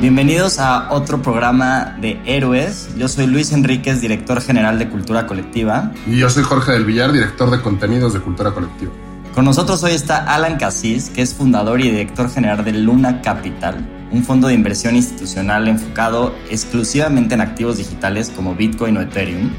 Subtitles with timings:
[0.00, 2.88] Bienvenidos a otro programa de Héroes.
[2.96, 5.90] Yo soy Luis Enríquez, director general de Cultura Colectiva.
[6.06, 8.92] Y yo soy Jorge del Villar, director de contenidos de Cultura Colectiva.
[9.34, 13.84] Con nosotros hoy está Alan Casís, que es fundador y director general de Luna Capital,
[14.12, 19.50] un fondo de inversión institucional enfocado exclusivamente en activos digitales como Bitcoin o Ethereum.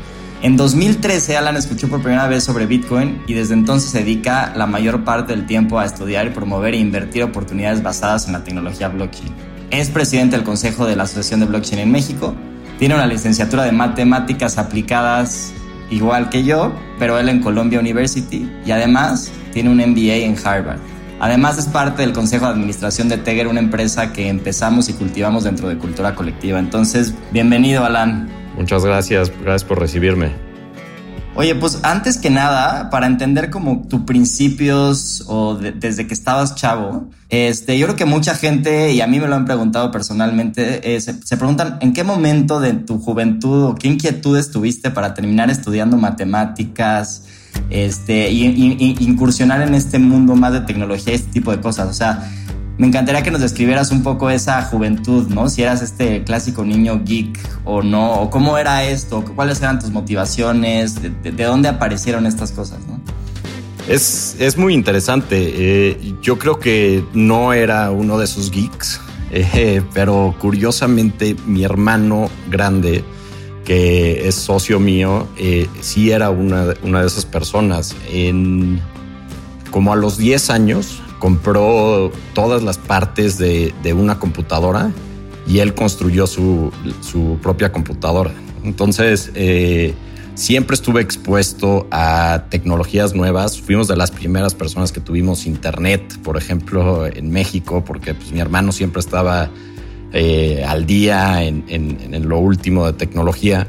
[0.42, 4.68] En 2013, Alan escuchó por primera vez sobre Bitcoin y desde entonces se dedica la
[4.68, 8.88] mayor parte del tiempo a estudiar y promover e invertir oportunidades basadas en la tecnología
[8.88, 9.49] blockchain.
[9.72, 12.34] Es presidente del Consejo de la Asociación de Blockchain en México.
[12.80, 15.54] Tiene una licenciatura de matemáticas aplicadas
[15.92, 20.80] igual que yo, pero él en Columbia University y además tiene un MBA en Harvard.
[21.20, 25.44] Además es parte del Consejo de Administración de Teger, una empresa que empezamos y cultivamos
[25.44, 26.58] dentro de cultura colectiva.
[26.58, 28.28] Entonces, bienvenido Alan.
[28.56, 30.49] Muchas gracias, gracias por recibirme.
[31.40, 37.08] Oye, pues antes que nada, para entender como tus principios o desde que estabas chavo,
[37.30, 41.00] este, yo creo que mucha gente, y a mí me lo han preguntado personalmente, eh,
[41.00, 45.96] se, preguntan en qué momento de tu juventud o qué inquietudes tuviste para terminar estudiando
[45.96, 47.24] matemáticas,
[47.70, 51.88] este, incursionar en este mundo más de tecnología y este tipo de cosas.
[51.88, 52.30] O sea,
[52.80, 55.50] me encantaría que nos describieras un poco esa juventud, ¿no?
[55.50, 59.92] Si eras este clásico niño geek o no, o cómo era esto, cuáles eran tus
[59.92, 63.02] motivaciones, de, dónde aparecieron estas cosas, ¿no?
[63.90, 65.36] Es, es muy interesante.
[65.56, 69.02] Eh, yo creo que no era uno de esos geeks,
[69.32, 73.04] eh, pero curiosamente mi hermano grande,
[73.66, 77.94] que es socio mío, eh, sí era una, una de esas personas.
[78.10, 78.80] En,
[79.70, 84.92] como a los 10 años, compró todas las partes de, una computadora
[85.46, 86.72] y él construyó su,
[87.42, 88.32] propia computadora.
[88.64, 89.94] Entonces, eh,
[90.36, 93.60] siempre estuve expuesto a tecnologías nuevas.
[93.60, 98.40] Fuimos de las primeras personas que tuvimos internet, por ejemplo, en México, porque pues, mi
[98.40, 99.50] hermano siempre estaba
[100.14, 103.68] eh, al día en, lo último de tecnología.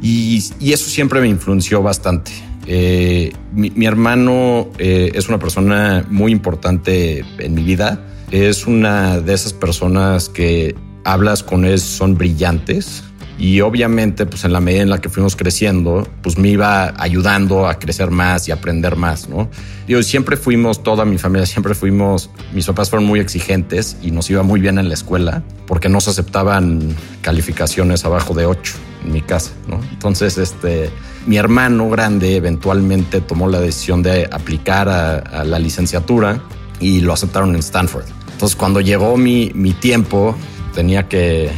[0.00, 0.38] y
[0.72, 2.47] eso siempre me influenció bastante.
[2.70, 8.04] Eh, mi, hermano eh, es una persona muy importante en mi vida.
[8.30, 13.04] Es una de esas personas que hablas con él, son brillantes.
[13.38, 17.68] Y obviamente, pues en la medida en la que fuimos creciendo, pues me iba ayudando
[17.68, 19.48] a crecer más y aprender más, ¿no?
[19.86, 24.28] Yo siempre fuimos, toda mi familia, siempre fuimos, mis papás fueron muy exigentes y nos
[24.28, 28.74] iba muy bien en la escuela porque no se aceptaban calificaciones abajo de 8
[29.04, 29.80] en mi casa, ¿no?
[29.92, 30.90] Entonces, este,
[31.28, 36.40] mi hermano grande eventualmente tomó la decisión de aplicar a, la licenciatura
[36.80, 38.06] y lo aceptaron en Stanford.
[38.32, 40.34] Entonces cuando llegó mi, mi tiempo
[40.74, 41.50] tenía que,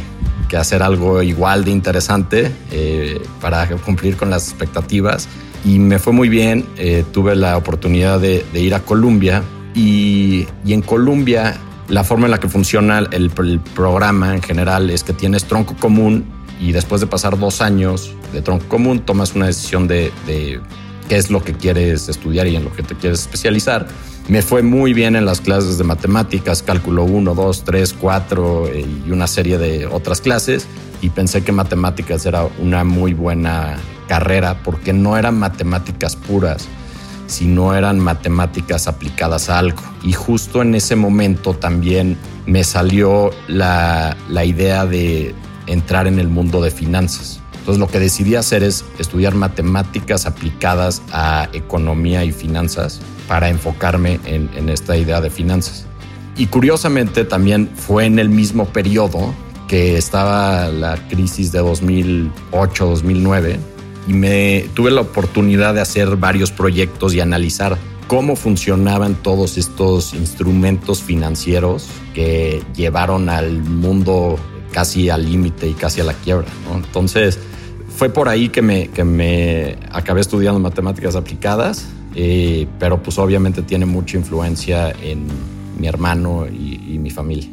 [0.49, 5.29] que, hacer algo igual de interesante eh, para cumplir con las expectativas
[5.63, 6.65] y me fue muy bien.
[6.75, 9.41] Eh, tuve la oportunidad de, ir a Columbia
[9.73, 11.55] y, y, en Columbia
[11.87, 13.29] la forma en la que funciona el
[13.73, 18.41] programa en general es que tienes tronco común y después de pasar dos años de
[18.41, 20.11] tronco común, tomas una decisión de,
[21.09, 23.87] qué es lo que quieres estudiar y en lo que te quieres especializar.
[24.27, 28.69] Me fue muy bien en las clases de matemáticas, cálculo 1, 2, 3, 4
[29.07, 30.67] y una serie de otras clases.
[31.01, 36.67] y pensé que matemáticas era una muy buena carrera porque no eran matemáticas puras,
[37.25, 39.81] sino eran matemáticas aplicadas a algo.
[40.03, 45.33] Y justo en ese momento también me salió la, la idea de
[45.71, 47.39] entrar en el mundo de finanzas.
[47.61, 54.19] Entonces lo que decidí hacer es estudiar matemáticas aplicadas a economía y finanzas para enfocarme
[54.25, 55.85] en, esta idea de finanzas.
[56.35, 59.33] Y curiosamente también fue en el mismo periodo
[59.67, 63.57] que estaba la crisis de 2008-2009
[64.07, 67.77] y me tuve la oportunidad de hacer varios proyectos y analizar
[68.07, 74.39] cómo funcionaban todos estos instrumentos financieros que llevaron al mundo
[74.71, 76.47] casi al límite y casi a la quiebra.
[76.73, 77.39] Entonces,
[77.95, 81.85] fue por ahí que me, que me acabé estudiando matemáticas aplicadas,
[82.15, 85.27] eh, pero pues obviamente tiene mucha influencia en
[85.77, 87.49] mi hermano y, mi familia.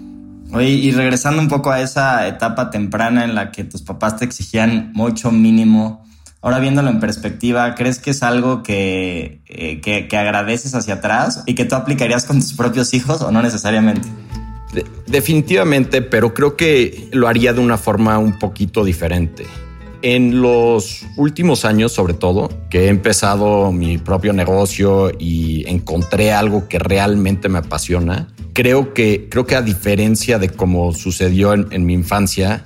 [0.52, 4.24] Oye, y regresando un poco a esa etapa temprana en la que tus papás te
[4.24, 6.04] exigían mucho mínimo,
[6.40, 11.54] ahora viéndolo en perspectiva, ¿crees que es algo que, eh, que, agradeces hacia atrás y
[11.54, 14.08] que tú aplicarías con tus propios hijos o no necesariamente?
[14.72, 19.44] De, definitivamente, pero creo que lo haría de una forma un poquito diferente.
[20.00, 26.68] En los últimos años, sobre todo, que he empezado mi propio negocio y encontré algo
[26.68, 31.84] que realmente me apasiona, creo que, creo que a diferencia de cómo sucedió en, en
[31.84, 32.62] mi infancia,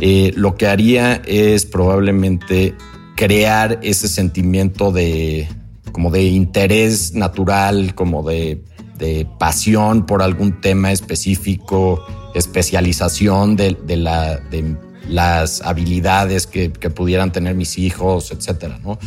[0.00, 2.74] eh, lo que haría es probablemente
[3.14, 5.46] crear ese sentimiento de
[5.92, 8.62] como de interés natural, como de,
[9.00, 12.04] de pasión por algún tema específico,
[12.34, 14.76] especialización de, de la de
[15.08, 18.98] las habilidades que, que, pudieran tener mis hijos, etcétera, ¿no?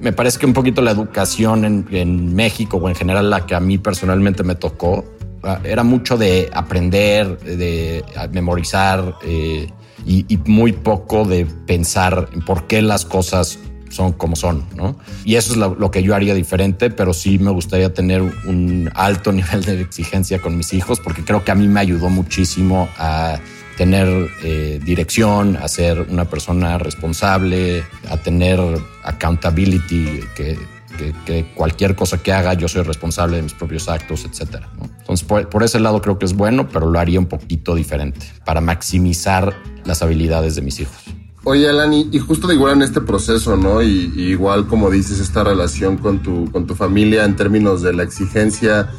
[0.00, 3.54] Me parece que un poquito la educación en, en México o en general la que
[3.54, 5.04] a mí personalmente me tocó
[5.64, 9.68] era mucho de aprender, de memorizar eh,
[10.04, 13.58] y, y, muy poco de pensar en por qué las cosas
[13.96, 14.96] son como son, ¿no?
[15.24, 18.90] Y eso es lo, lo, que yo haría diferente, pero sí me gustaría tener un
[18.94, 22.88] alto nivel de exigencia con mis hijos porque creo que a mí me ayudó muchísimo
[22.98, 23.40] a
[23.76, 28.58] tener eh, dirección, a ser una persona responsable, a tener
[29.04, 30.58] accountability, que,
[30.96, 34.70] que, que, cualquier cosa que haga yo soy responsable de mis propios actos, etcétera.
[34.78, 34.88] ¿no?
[34.98, 38.26] Entonces, por, por, ese lado creo que es bueno, pero lo haría un poquito diferente
[38.44, 39.54] para maximizar
[39.84, 41.04] las habilidades de mis hijos.
[41.48, 43.80] Oye, Alan, y, y justo igual en este proceso, ¿no?
[43.80, 48.02] Y, igual como dices, esta relación con tu, con tu familia en términos de la
[48.02, 48.90] exigencia,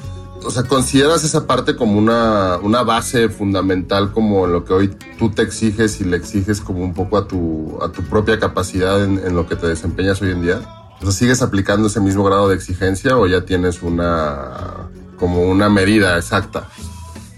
[0.41, 5.29] o sea, ¿consideras esa parte como una, una base fundamental como lo que hoy tú
[5.29, 9.19] te exiges y le exiges como un poco a tu, a tu propia capacidad en,
[9.19, 10.61] en lo que te desempeñas hoy en día?
[11.01, 14.87] O sea, ¿sigues aplicando ese mismo grado de exigencia o ya tienes una
[15.19, 16.69] como una medida exacta?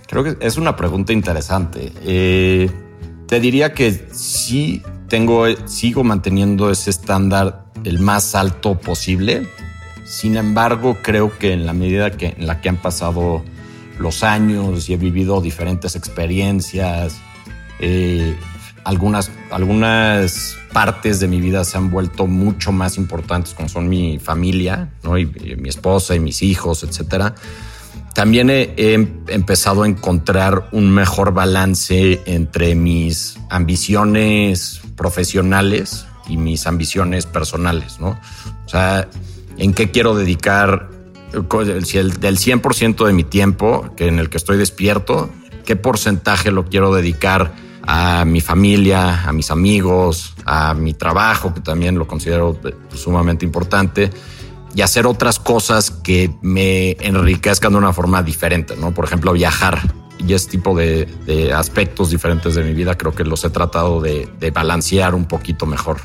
[0.08, 1.94] Creo que es una pregunta interesante.
[2.04, 2.70] Eh,
[3.26, 9.48] te diría que sí tengo, sigo manteniendo ese estándar el más alto posible.
[10.06, 13.44] Sin embargo, creo que en la medida que, en la que han pasado
[14.00, 17.20] los años y he vivido diferentes experiencias,
[17.80, 18.36] eh,
[18.86, 24.20] algunas, algunas partes de mi vida se han vuelto mucho más importantes, como son mi
[24.20, 25.18] familia, ¿no?
[25.18, 27.36] y, y mi esposa y mis hijos, etcétera.
[28.14, 28.94] También he, he,
[29.28, 38.20] empezado a encontrar un mejor balance entre mis ambiciones profesionales y mis ambiciones personales, ¿no?
[38.66, 39.08] O sea,
[39.58, 40.90] en qué quiero dedicar
[41.86, 45.30] si el, del 100% de mi tiempo que en el que estoy despierto,
[45.64, 47.54] qué porcentaje lo quiero dedicar
[47.88, 52.60] a mi familia, a mis amigos, a mi trabajo, que también lo considero
[52.94, 54.12] sumamente importante,
[54.76, 58.94] y hacer otras cosas que me enriquezcan de una forma diferente, ¿no?
[58.94, 59.80] Por ejemplo, viajar.
[60.20, 61.08] Y ese tipo de,
[61.56, 66.02] aspectos diferentes de mi vida creo que los he tratado de, balancear un poquito mejor.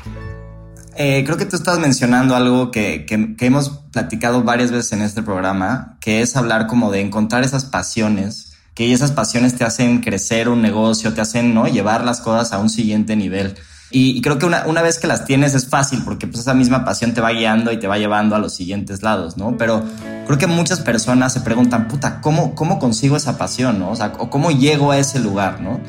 [0.97, 5.01] Eh, creo que tú estás mencionando algo que, que, que, hemos platicado varias veces en
[5.01, 10.01] este programa, que es hablar como de encontrar esas pasiones, que esas pasiones te hacen
[10.01, 11.67] crecer un negocio, te hacen ¿no?
[11.67, 13.55] llevar las cosas a un siguiente nivel.
[13.91, 16.53] Y, y creo que una, una, vez que las tienes es fácil porque pues esa
[16.53, 19.57] misma pasión te va guiando y te va llevando a los siguientes lados, ¿no?
[19.57, 19.83] Pero
[20.25, 23.91] creo que muchas personas se preguntan, puta, ¿cómo, cómo consigo esa pasión, ¿no?
[23.91, 25.79] O sea, ¿cómo llego a ese lugar, ¿no?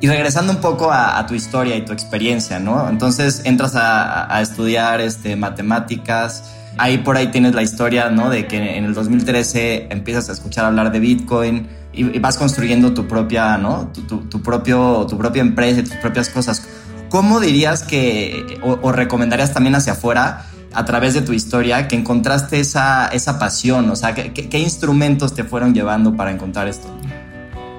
[0.00, 2.88] Y regresando un poco a, a, tu historia y tu experiencia, ¿no?
[2.88, 6.44] Entonces entras a, a, estudiar este, matemáticas.
[6.76, 8.30] Ahí por ahí tienes la historia, ¿no?
[8.30, 12.94] De que en el 2013 empiezas a escuchar hablar de Bitcoin y, y vas construyendo
[12.94, 13.90] tu propia, ¿no?
[13.92, 16.62] Tu, tu, tu, propio, tu propia empresa y tus propias cosas.
[17.08, 22.60] ¿Cómo dirías que, o, recomendarías también hacia afuera, a través de tu historia, que encontraste
[22.60, 23.88] esa, esa pasión?
[23.90, 26.88] O sea, ¿qué, qué instrumentos te fueron llevando para encontrar esto?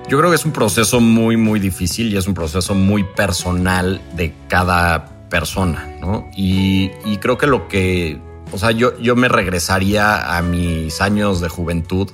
[0.09, 4.01] Yo creo que es un proceso muy, muy difícil y es un proceso muy personal
[4.15, 6.27] de cada persona, ¿no?
[6.36, 8.19] Y, creo que lo que,
[8.51, 12.09] o sea, yo, yo me regresaría a mis años de juventud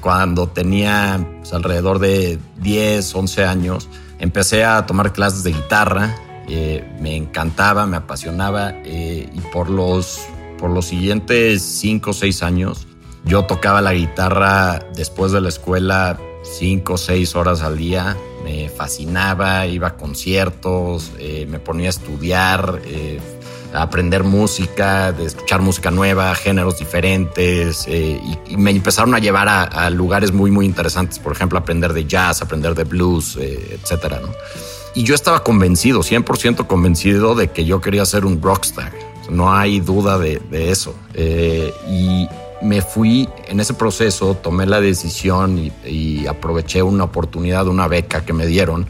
[0.00, 3.88] cuando tenía pues, alrededor de 10, 11 años.
[4.18, 6.14] Empecé a tomar clases de guitarra,
[6.48, 10.20] eh, me encantaba, me apasionaba eh, y por los,
[10.58, 12.86] por los siguientes 5 o 6 años
[13.24, 18.16] yo tocaba la guitarra después de la escuela cinco o seis horas al día.
[18.42, 22.80] Me fascinaba, iba a conciertos, eh, me ponía a estudiar,
[23.74, 29.90] a aprender música, de escuchar música nueva, géneros diferentes, y, me empezaron a llevar a,
[29.90, 34.22] lugares muy, muy interesantes, por ejemplo, aprender de jazz, aprender de blues, etcétera.
[34.98, 38.92] Y yo estaba convencido, 100% convencido de que yo quería ser un rockstar.
[39.30, 40.92] No hay duda de, eso.
[41.88, 42.26] y
[42.62, 48.32] me fui en ese proceso, tomé la decisión y, aproveché una oportunidad, una beca que
[48.32, 48.88] me dieron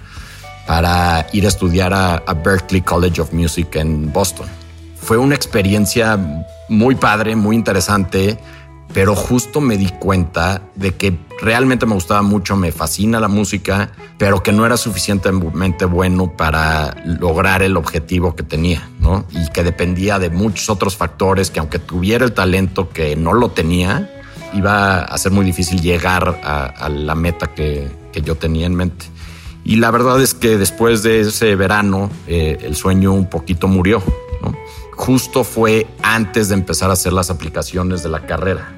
[0.67, 4.47] para ir a estudiar a, Berklee College of Music en Boston.
[4.99, 6.19] Fue una experiencia
[6.71, 8.39] muy padre, muy interesante
[8.93, 13.91] pero justo me di cuenta de que realmente me gustaba mucho, me fascina la música,
[14.17, 19.25] pero que no era suficientemente bueno para lograr el objetivo que tenía, ¿no?
[19.31, 23.51] Y que dependía de muchos otros factores que aunque tuviera el talento que no lo
[23.51, 24.11] tenía,
[24.55, 27.91] iba a ser muy difícil llegar a, la meta que,
[28.25, 29.07] yo tenía en mente.
[29.65, 34.03] Y la verdad es que después de ese verano, eh, el sueño un poquito murió.
[34.97, 38.78] Justo fue antes de empezar a hacer las aplicaciones de la carrera.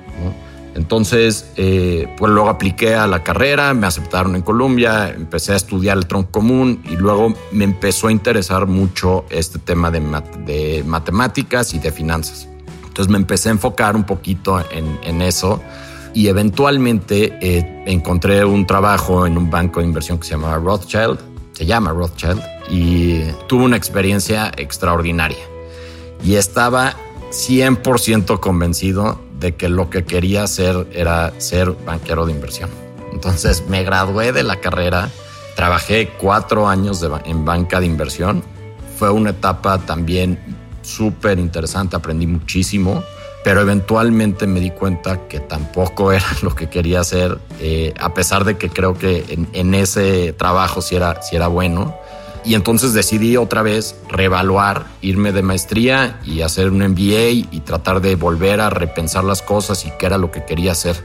[0.74, 5.96] Entonces, eh, pues luego apliqué a la carrera, me aceptaron en Colombia, empecé a estudiar
[5.96, 11.80] el tronco común y luego me empezó a interesar mucho este tema de, matemáticas y
[11.80, 12.48] de finanzas.
[12.86, 15.60] Entonces me empecé a enfocar un poquito en, eso
[16.14, 21.18] y eventualmente eh, encontré un trabajo en un banco de inversión que se llama Rothschild,
[21.52, 25.38] se llama Rothschild, y tuve una experiencia extraordinaria.
[26.24, 26.94] Y estaba
[27.30, 32.70] 100% convencido de que lo que quería hacer era ser banquero de inversión.
[33.12, 35.10] Entonces me gradué de la carrera,
[35.56, 38.44] trabajé cuatro años en banca de inversión.
[38.98, 40.38] Fue una etapa también
[40.82, 43.02] súper interesante, aprendí muchísimo,
[43.42, 48.44] pero eventualmente me di cuenta que tampoco era lo que quería hacer, eh, a pesar
[48.44, 51.96] de que creo que en, en ese trabajo sí era, sí era bueno.
[52.44, 58.00] Y entonces decidí otra vez reevaluar, irme de maestría y hacer un MBA y tratar
[58.00, 61.02] de volver a repensar las cosas y qué era lo que quería hacer.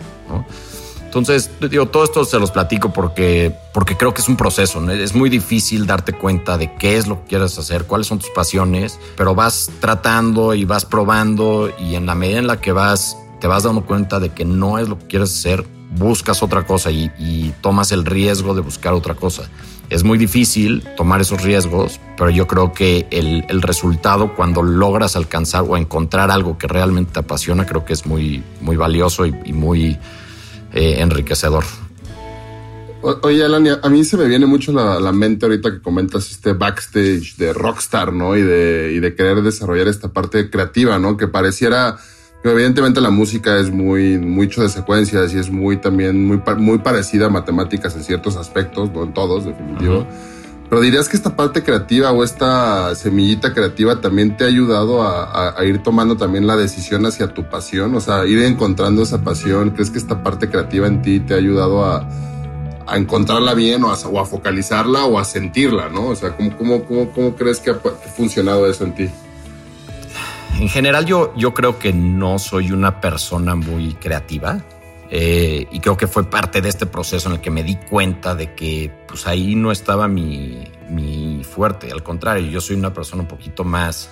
[1.15, 4.92] Entonces, digo, todo esto se los platico porque, porque creo que es un proceso.
[4.92, 8.32] Es muy difícil darte cuenta de qué es lo que quieres hacer, cuáles son tus
[8.32, 13.15] pasiones, pero vas tratando y vas probando y en la medida en la que vas,
[13.39, 16.92] te vas dando cuenta de que no es lo que quieres hacer, buscas otra cosa
[16.92, 19.44] y, y tomas el riesgo de buscar otra cosa.
[19.89, 25.63] Es muy difícil tomar esos riesgos, pero yo creo que el, resultado cuando logras alcanzar
[25.68, 29.98] o encontrar algo que realmente te apasiona, creo que es muy, muy valioso y, muy
[30.74, 31.63] eh, enriquecedor.
[33.01, 36.54] oye, Alan, a mí se me viene mucho la, la, mente ahorita que comentas este
[36.54, 38.36] backstage de Rockstar, ¿no?
[38.36, 41.15] Y de, y de querer desarrollar esta parte creativa, ¿no?
[41.15, 42.00] Que pareciera
[42.51, 47.27] evidentemente la música es muy mucho de secuencias y es muy también muy, muy parecida
[47.27, 50.05] a matemáticas en ciertos aspectos, no en todos, definitivo.
[50.69, 55.53] Pero dirías que esta parte creativa o esta semillita creativa también te ha ayudado a,
[55.63, 59.71] ir tomando también la decisión hacia tu pasión, o sea, ir encontrando esa pasión.
[59.71, 62.07] ¿Crees que esta parte creativa en ti te ha ayudado a,
[62.87, 66.07] a encontrarla bien o a, o a, focalizarla o a sentirla, ¿no?
[66.07, 67.75] O sea, ¿cómo, cómo, cómo, cómo crees que ha
[68.15, 69.09] funcionado eso en ti?
[70.59, 74.63] En general yo, yo creo que no soy una persona muy creativa.
[75.12, 78.33] Eh, y creo que fue parte de este proceso en el que me di cuenta
[78.33, 81.91] de que pues ahí no estaba mi, mi fuerte.
[81.91, 84.09] Al contrario, yo soy una persona un poquito más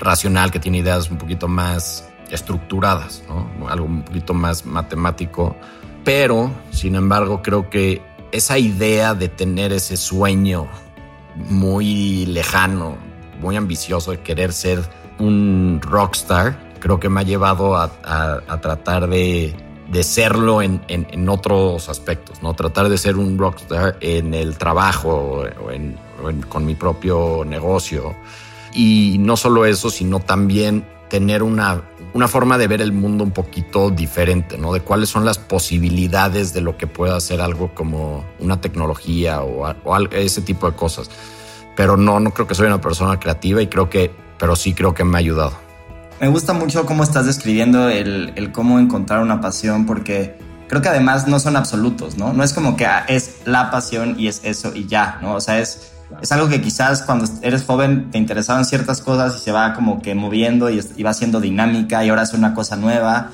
[0.00, 3.22] racional, que tiene ideas un poquito más estructuradas,
[3.68, 5.56] algo un poquito más matemático.
[6.04, 10.66] Pero, sin embargo, creo que esa idea de tener ese sueño
[11.36, 12.96] muy lejano,
[13.40, 14.82] muy ambicioso de querer ser
[15.22, 17.88] un rockstar, creo que me ha llevado a,
[18.60, 19.54] tratar de,
[20.02, 22.54] serlo en, otros aspectos, ¿no?
[22.54, 28.14] Tratar de ser un rockstar en el trabajo o, con mi propio negocio.
[28.74, 31.82] Y no solo eso, sino también tener una,
[32.14, 34.72] una forma de ver el mundo un poquito diferente, ¿no?
[34.72, 39.72] De cuáles son las posibilidades de lo que pueda hacer algo como una tecnología o,
[39.84, 41.10] o ese tipo de cosas.
[41.76, 44.10] Pero no, no creo que soy una persona creativa y creo que
[44.42, 45.52] pero sí creo que me ha ayudado.
[46.20, 51.28] Me gusta mucho cómo estás describiendo el, cómo encontrar una pasión, porque creo que además
[51.28, 52.32] no son absolutos, ¿no?
[52.32, 55.34] No es como que ah, es la pasión y es eso y ya, ¿no?
[55.34, 59.38] O sea, es, es algo que quizás cuando eres joven te interesaban ciertas cosas y
[59.38, 63.30] se va como que moviendo y, va siendo dinámica y ahora es una cosa nueva.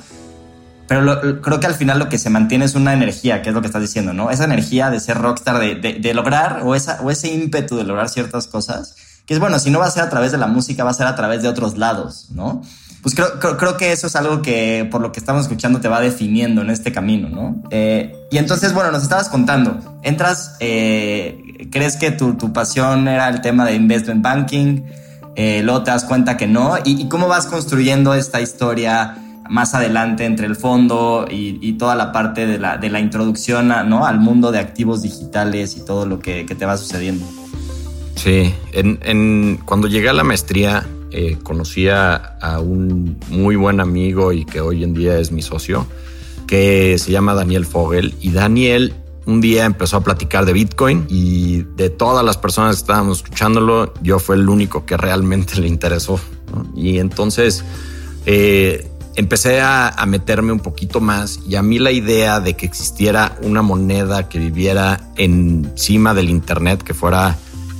[0.87, 3.61] Pero creo que al final lo que se mantiene es una energía, que es lo
[3.61, 4.29] que estás diciendo, ¿no?
[4.29, 8.09] Esa energía de ser rockstar, de, de, lograr, o, esa, o ese ímpetu de lograr
[8.09, 8.95] ciertas cosas,
[9.29, 10.93] que es bueno, si no va a ser a través de la música, va a
[10.95, 12.63] ser a través de otros lados, ¿no?
[13.03, 16.01] pues creo, creo, que eso es algo que por lo que estamos escuchando te va
[16.01, 17.61] definiendo en este camino, ¿no?
[17.69, 23.29] Eh, y entonces, bueno, nos estabas contando, entras, eh, crees que tu, tu, pasión era
[23.29, 24.81] el tema de investment banking,
[25.35, 29.15] eh, luego te das cuenta que no, y, cómo vas construyendo esta historia
[29.47, 33.67] más adelante entre el fondo y, y toda la parte de la, de la introducción
[33.67, 34.07] ¿no?
[34.07, 37.27] al mundo de activos digitales y todo lo que, que te va sucediendo.
[38.21, 44.33] Sí, en, en, cuando llegué a la maestría, eh, conocía a un muy buen amigo
[44.33, 45.87] y que hoy en día es mi socio,
[46.45, 48.13] que se llama Daniel Fogel.
[48.19, 48.93] Y Daniel
[49.25, 53.93] un día empezó a platicar de Bitcoin y de todas las personas que estábamos escuchándolo,
[54.01, 56.19] yo fue el único que realmente le interesó.
[56.75, 57.63] Y entonces
[58.25, 63.37] eh, empecé a, meterme un poquito más y a mí la idea de que existiera
[63.43, 67.37] una moneda que viviera encima del Internet, que fuera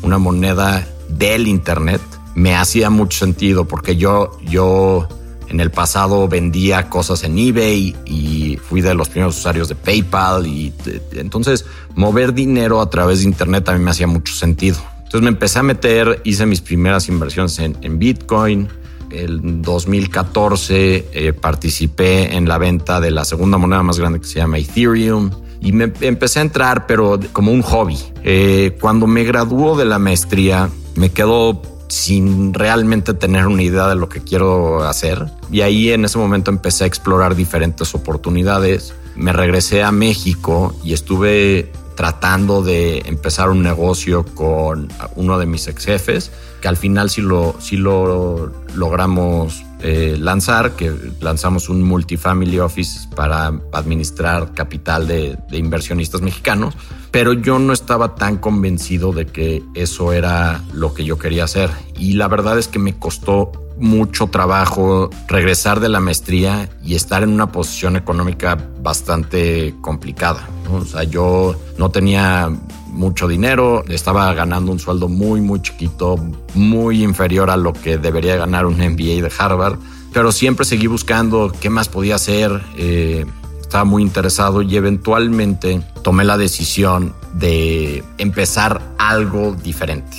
[0.09, 2.01] una moneda del Internet,
[2.33, 5.07] me hacía mucho sentido porque yo, yo
[5.49, 10.47] en el pasado vendía cosas en eBay y fui de los primeros usuarios de PayPal
[10.47, 10.73] y
[11.11, 14.77] entonces mover dinero a través de Internet a mí me hacía mucho sentido.
[14.97, 18.67] Entonces me empecé a meter, hice mis primeras inversiones en, Bitcoin.
[19.11, 24.39] El 2014 eh, participé en la venta de la segunda moneda más grande que se
[24.39, 25.29] llama Ethereum
[25.61, 27.97] y me empecé a entrar, pero como un hobby.
[28.23, 33.95] Eh, cuando me graduó de la maestría, me quedó sin realmente tener una idea de
[33.95, 35.25] lo que quiero hacer.
[35.51, 38.93] Y ahí en ese momento empecé a explorar diferentes oportunidades.
[39.15, 45.67] Me regresé a México y estuve tratando de empezar un negocio con uno de mis
[45.67, 51.83] ex jefes, que al final sí lo, sí lo logramos eh, lanzar, que lanzamos un
[51.83, 56.75] multifamily office para administrar capital de, de inversionistas mexicanos
[57.11, 61.69] pero yo no estaba tan convencido de que eso era lo que yo quería hacer.
[61.97, 67.23] Y la verdad es que me costó mucho trabajo regresar de la maestría y estar
[67.23, 70.47] en una posición económica bastante complicada.
[70.71, 72.51] O sea, yo no tenía
[72.99, 76.17] mucho dinero, estaba ganando un sueldo muy, muy chiquito,
[76.53, 79.79] muy inferior a lo que debería ganar un MBA de Harvard,
[80.13, 82.61] pero siempre seguí buscando qué más podía hacer.
[82.77, 83.25] Eh,
[83.61, 90.17] estaba muy interesado y eventualmente tomé la decisión de empezar algo diferente.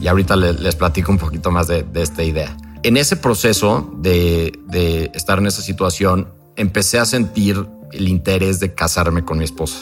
[0.00, 2.56] Y ahorita les, platico un poquito más de, esta idea.
[2.84, 9.24] En ese proceso de, estar en esa situación, empecé a sentir el interés de casarme
[9.24, 9.78] con mi esposa.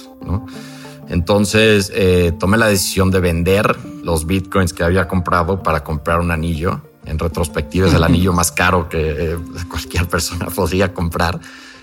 [1.11, 6.31] Entonces eh, tomé la decisión de vender los bitcoins que había comprado para comprar un
[6.31, 6.81] anillo.
[7.05, 11.41] En retrospectiva es el anillo más caro que eh, cualquier persona podría comprar.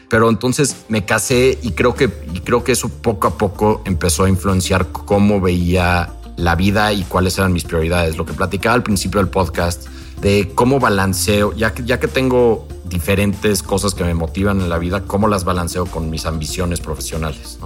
[0.10, 2.10] Pero entonces me casé y creo que,
[2.46, 7.38] creo que eso poco a poco empezó a influenciar cómo veía la vida y cuáles
[7.38, 8.16] eran mis prioridades.
[8.16, 9.88] Lo que platicaba al principio del podcast
[10.22, 14.78] de cómo balanceo, ya que, ya que tengo diferentes cosas que me motivan en la
[14.78, 17.60] vida, cómo las balanceo con mis ambiciones profesionales.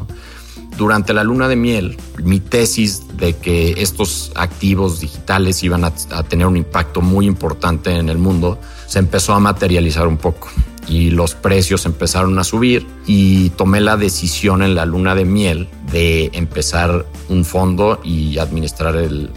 [0.77, 6.47] Durante la luna de miel, mi tesis de que estos activos digitales iban a tener
[6.47, 10.49] un impacto muy importante en el mundo se empezó a materializar un poco
[10.85, 15.69] y los precios empezaron a subir y tomé la decisión en la luna de miel
[15.93, 19.29] de empezar un fondo y administrar el,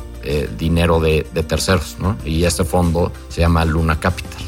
[0.58, 2.16] dinero de, terceros, ¿no?
[2.24, 4.42] Y este fondo se llama Luna Capital.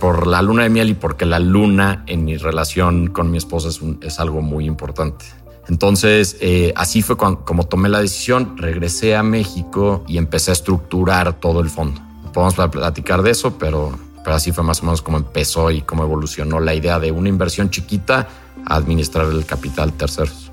[0.00, 3.68] Por la luna de miel y porque la luna en mi relación con mi esposa
[4.02, 5.24] es, algo muy importante.
[5.68, 11.40] Entonces, eh, así fue como tomé la decisión, regresé a México y empecé a estructurar
[11.40, 12.00] todo el fondo.
[12.32, 13.92] Podemos platicar de eso, pero
[14.26, 17.70] así fue más o menos como empezó y cómo evolucionó la idea de una inversión
[17.70, 18.28] chiquita
[18.66, 20.50] a administrar el capital terceros.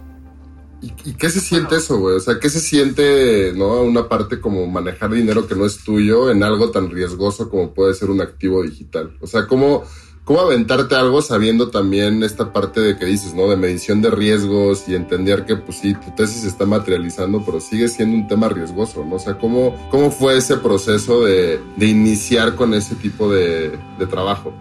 [0.81, 2.15] ¿Y, qué se siente eso, güey?
[2.15, 3.81] O sea, ¿qué se siente, no?
[3.81, 7.93] Una parte como manejar dinero que no es tuyo en algo tan riesgoso como puede
[7.93, 9.15] ser un activo digital.
[9.21, 9.83] O sea, ¿cómo,
[10.23, 13.47] ¿Cómo aventarte algo sabiendo también esta parte de que dices, ¿no?
[13.47, 17.87] De medición de riesgos y entender que, pues sí, tu tesis está materializando, pero sigue
[17.87, 19.15] siendo un tema riesgoso, ¿no?
[19.15, 24.07] O sea, ¿cómo, cómo fue ese proceso de, de iniciar con ese tipo de, de
[24.07, 24.53] trabajo?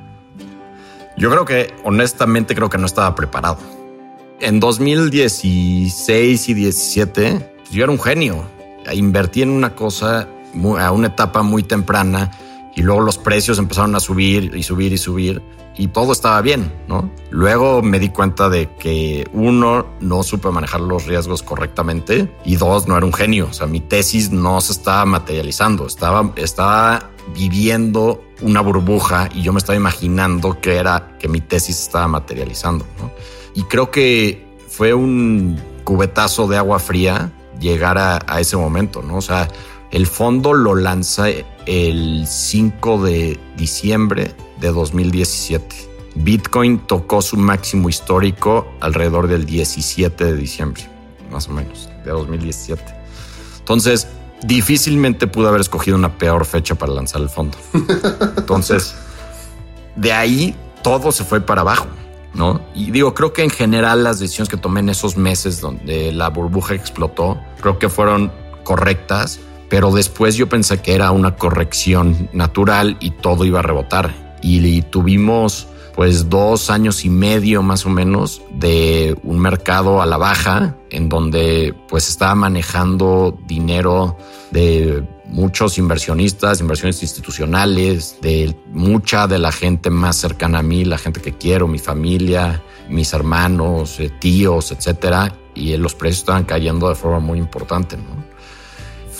[1.18, 3.58] Yo creo que, honestamente, creo que no estaba preparado.
[4.40, 8.44] En 2016 y 17, pues, yo era un genio.
[8.90, 10.26] Invertí en una cosa
[10.78, 12.30] a una etapa muy temprana
[12.74, 15.42] y luego los precios empezaron a subir y subir y subir
[15.76, 17.10] y todo estaba bien, ¿no?
[17.30, 22.86] Luego me di cuenta de que uno, no supe manejar los riesgos correctamente y dos,
[22.86, 23.48] no era un genio.
[23.50, 29.54] O sea, mi tesis no se estaba materializando, estaba, estaba viviendo una burbuja y yo
[29.54, 32.84] me estaba imaginando que era que mi tesis estaba materializando.
[33.54, 39.16] Y creo que fue un cubetazo de agua fría llegar a, a ese momento, ¿no?
[39.16, 39.48] O sea,
[39.90, 41.26] el fondo lo lanza
[41.66, 45.90] el 5 de diciembre de 2017.
[46.14, 50.88] Bitcoin tocó su máximo histórico alrededor del 17 de diciembre,
[51.30, 52.82] más o menos, de 2017.
[53.58, 54.08] Entonces,
[54.42, 57.56] difícilmente pude haber escogido una peor fecha para lanzar el fondo.
[58.36, 58.94] Entonces,
[59.96, 61.86] de ahí todo se fue para abajo,
[62.34, 62.60] ¿no?
[62.74, 66.28] Y digo, creo que en general las decisiones que tomé en esos meses donde la
[66.28, 68.32] burbuja explotó, creo que fueron
[68.64, 74.36] correctas pero después yo pensé que era una corrección natural y todo iba a rebotar.
[74.42, 80.16] Y, tuvimos pues dos años y medio más o menos de un mercado a la
[80.16, 84.16] baja en donde pues estaba manejando dinero
[84.50, 90.98] de muchos inversionistas, inversiones institucionales, de mucha de la gente más cercana a mí, la
[90.98, 96.88] gente que quiero, mi familia, mis hermanos, eh, tíos, etcétera, y los precios estaban cayendo
[96.88, 98.29] de forma muy importante, ¿no?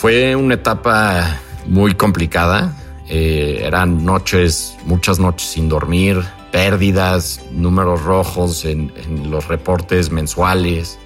[0.01, 2.75] Fue una etapa muy complicada.
[3.07, 10.99] Eh, eran noches, muchas noches sin dormir, pérdidas, números rojos en, en los reportes mensuales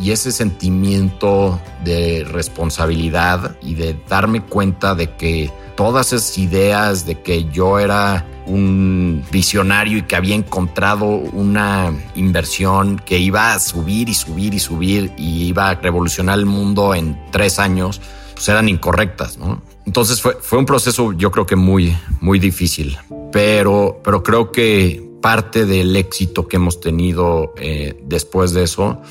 [0.00, 7.20] y ese sentimiento de responsabilidad y de darme cuenta de que todas esas ideas de
[7.20, 14.08] que yo era un visionario y que había encontrado una inversión que iba a subir
[14.08, 18.00] y subir y subir y iba a revolucionar el mundo en tres años,
[18.38, 19.60] pues eran incorrectas, ¿no?
[19.84, 22.96] Entonces fue, fue un proceso yo creo que muy, muy difícil,
[23.32, 29.02] pero, pero creo que parte del éxito que hemos tenido eh, después de eso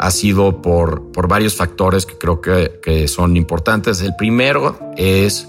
[0.00, 4.00] ha sido por, por varios factores que creo que, que son importantes.
[4.00, 5.46] El primero es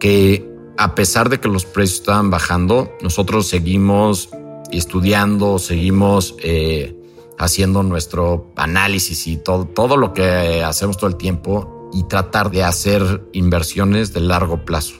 [0.00, 4.30] que a pesar de que los precios estaban bajando, nosotros seguimos
[4.72, 6.96] estudiando, seguimos eh,
[7.36, 12.64] haciendo nuestro análisis y todo, todo lo que hacemos todo el tiempo y tratar de
[12.64, 14.94] hacer inversiones de largo plazo.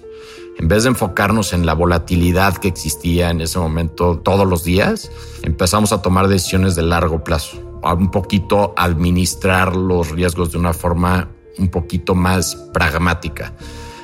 [0.58, 5.10] En vez de enfocarnos en la volatilidad que existía en ese momento todos los días,
[5.42, 10.72] empezamos a tomar decisiones de largo plazo, a un poquito administrar los riesgos de una
[10.72, 13.54] forma un poquito más pragmática.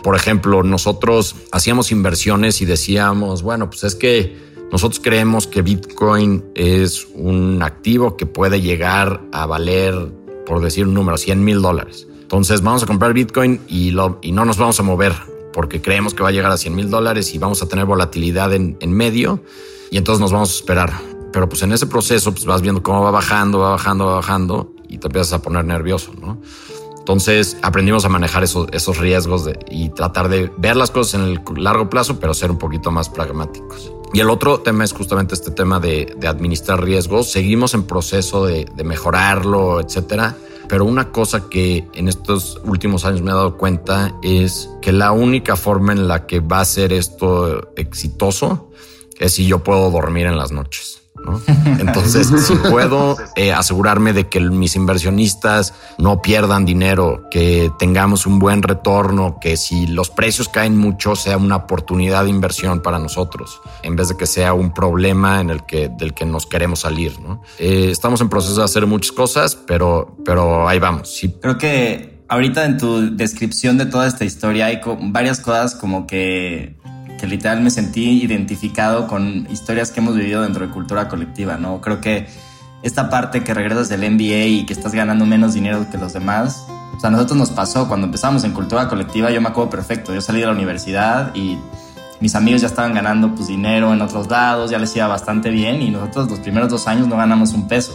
[0.05, 4.37] Por ejemplo, nosotros hacíamos inversiones y decíamos, bueno, pues es que
[4.71, 9.95] nosotros creemos que Bitcoin es un activo que puede llegar a valer,
[10.47, 12.07] por decir un número, 100 mil dólares.
[12.25, 15.13] Entonces vamos a comprar Bitcoin y, lo, y no nos vamos a mover
[15.53, 18.53] porque creemos que va a llegar a 100 mil dólares y vamos a tener volatilidad
[18.55, 19.41] en, medio
[19.91, 20.93] y entonces nos vamos a esperar.
[21.35, 24.73] Pero pues en ese proceso pues vas viendo cómo va bajando, va bajando, va bajando
[24.89, 26.41] y te empiezas a poner nervioso, ¿no?
[26.99, 31.91] Entonces aprendimos a manejar esos, riesgos y tratar de ver las cosas en el largo
[31.91, 33.93] plazo, pero ser un poquito más pragmáticos.
[34.15, 37.31] Y el otro tema es justamente este tema de, de administrar riesgos.
[37.31, 40.35] Seguimos en proceso de, de mejorarlo, etcétera
[40.69, 45.13] pero una cosa que en estos últimos años me he dado cuenta es que la
[45.13, 48.71] única forma en la que va a ser esto exitoso
[49.19, 51.04] es si yo puedo dormir en las noches.
[51.79, 58.39] Entonces, si puedo eh, asegurarme de que mis inversionistas no pierdan dinero, que tengamos un
[58.39, 63.61] buen retorno, que si los precios caen mucho sea una oportunidad de inversión para nosotros,
[63.83, 67.13] en vez de que sea un problema en el que del que nos queremos salir.
[67.59, 71.21] Eh, estamos en proceso de hacer muchas cosas, pero, pero ahí vamos.
[71.41, 76.77] Creo que ahorita en tu descripción de toda esta historia hay varias cosas como que
[77.19, 81.81] que literal me sentí identificado con historias que hemos vivido dentro de cultura colectiva, ¿no?
[81.81, 82.27] Creo que
[82.83, 86.67] esta parte que regresas del MBA y que estás ganando menos dinero que los demás,
[86.97, 90.15] o sea, a nosotros nos pasó cuando empezamos en cultura colectiva, yo me acuerdo perfecto,
[90.15, 91.59] yo salí de la universidad y
[92.21, 95.83] mis amigos ya estaban ganando pues dinero en otros lados, ya les iba bastante bien
[95.83, 97.93] y nosotros los primeros dos años no ganamos un peso.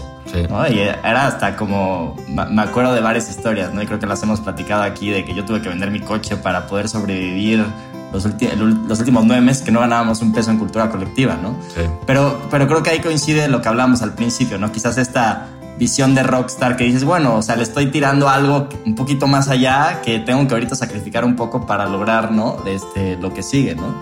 [0.50, 0.68] ¿no?
[0.68, 3.82] Y era hasta como, me acuerdo de varias historias, ¿no?
[3.82, 6.38] Y creo que las hemos platicado aquí, de que yo tuve que vender mi coche
[6.38, 7.66] para poder sobrevivir
[8.12, 11.56] los, los, últimos nueve meses que no ganábamos un peso en cultura colectiva, ¿no?
[11.74, 11.82] Sí.
[12.06, 14.72] Pero, pero creo que ahí coincide lo que hablamos al principio, ¿no?
[14.72, 18.96] Quizás esta visión de rockstar que dices, bueno, o sea, le estoy tirando algo un
[18.96, 22.58] poquito más allá que tengo que ahorita sacrificar un poco para lograr, ¿no?
[22.66, 23.96] Este, lo que sigue, ¿no?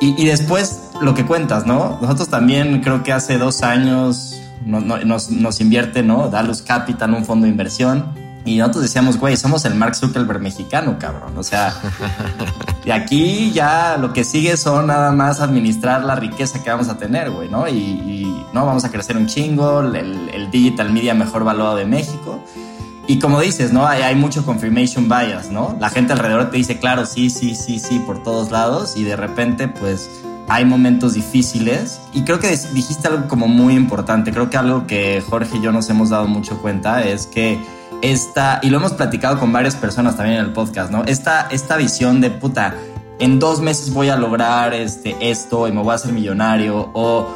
[0.00, 1.98] Y, y después lo que cuentas, ¿no?
[2.00, 6.28] Nosotros también creo que hace dos años nos, nos, nos invierte, ¿no?
[6.28, 10.98] Dalus Capital, un fondo de inversión Y nosotros decíamos, güey, somos el Mark Zuckerberg mexicano,
[10.98, 11.32] cabrón.
[11.38, 11.74] O sea,
[12.84, 16.98] de aquí ya lo que sigue son nada más administrar la riqueza que vamos a
[16.98, 17.66] tener, güey, ¿no?
[17.68, 19.96] Y, no vamos a crecer un chingo, el,
[20.32, 22.40] el, digital media mejor valuado de México.
[23.08, 23.84] Y como dices, ¿no?
[23.84, 25.76] Hay, hay, mucho confirmation bias, ¿no?
[25.80, 28.96] La gente alrededor te dice, claro, sí, sí, sí, sí, por todos lados.
[28.96, 30.08] Y de repente, pues,
[30.48, 32.00] hay momentos difíciles.
[32.12, 34.32] Y creo que dijiste algo como muy importante.
[34.32, 37.58] Creo que algo que Jorge y yo nos hemos dado mucho cuenta es que
[38.04, 41.04] esta, y lo hemos platicado con varias personas también en el podcast, ¿no?
[41.06, 42.74] Esta, esta visión de puta,
[43.18, 47.26] en dos meses voy a lograr este, esto y me voy a hacer millonario o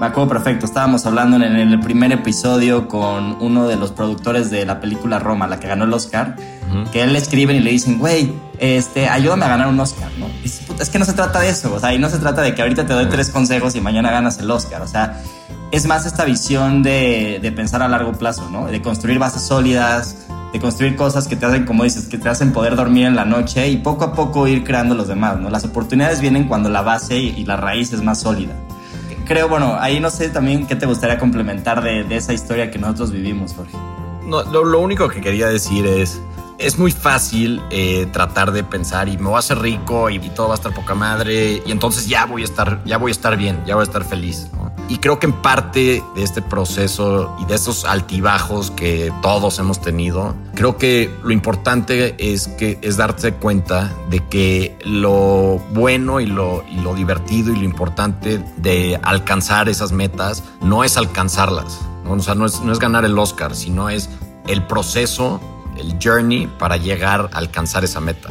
[0.00, 4.64] me acuerdo perfecto, estábamos hablando en el primer episodio con uno de los productores de
[4.64, 6.36] la película Roma, la que ganó el Oscar,
[6.92, 10.28] que él le escriben y le dicen, güey, este, ayúdame a ganar un Oscar, ¿no?
[10.28, 12.18] Y dice, Puta, es que no se trata de eso, o sea, y no se
[12.18, 15.20] trata de que ahorita te doy tres consejos y mañana ganas el Oscar, o sea,
[15.70, 18.66] es más esta visión de, de pensar a largo plazo, ¿no?
[18.66, 22.52] De construir bases sólidas, de construir cosas que te hacen, como dices, que te hacen
[22.52, 25.50] poder dormir en la noche y poco a poco ir creando los demás, ¿no?
[25.50, 28.54] Las oportunidades vienen cuando la base y la raíz es más sólida
[29.28, 33.12] creo, bueno, ahí no sé también qué te gustaría complementar de, esa historia que nosotros
[33.12, 33.76] vivimos, Jorge.
[34.24, 36.20] No, lo, único que quería decir es,
[36.58, 40.48] es muy fácil eh, tratar de pensar y me voy a hacer rico y, todo
[40.48, 43.36] va a estar poca madre y entonces ya voy a estar, ya voy a estar
[43.36, 44.48] bien, ya voy a estar feliz.
[44.88, 49.80] Y creo que en parte de este proceso y de esos altibajos que todos hemos
[49.80, 56.26] tenido, creo que lo importante es que es darse cuenta de que lo bueno y
[56.26, 61.80] lo, y lo divertido y lo importante de alcanzar esas metas no es alcanzarlas.
[62.06, 64.08] O sea, no es, no es ganar el Oscar, sino es
[64.46, 65.40] el proceso,
[65.78, 68.30] el journey para llegar a alcanzar esa meta.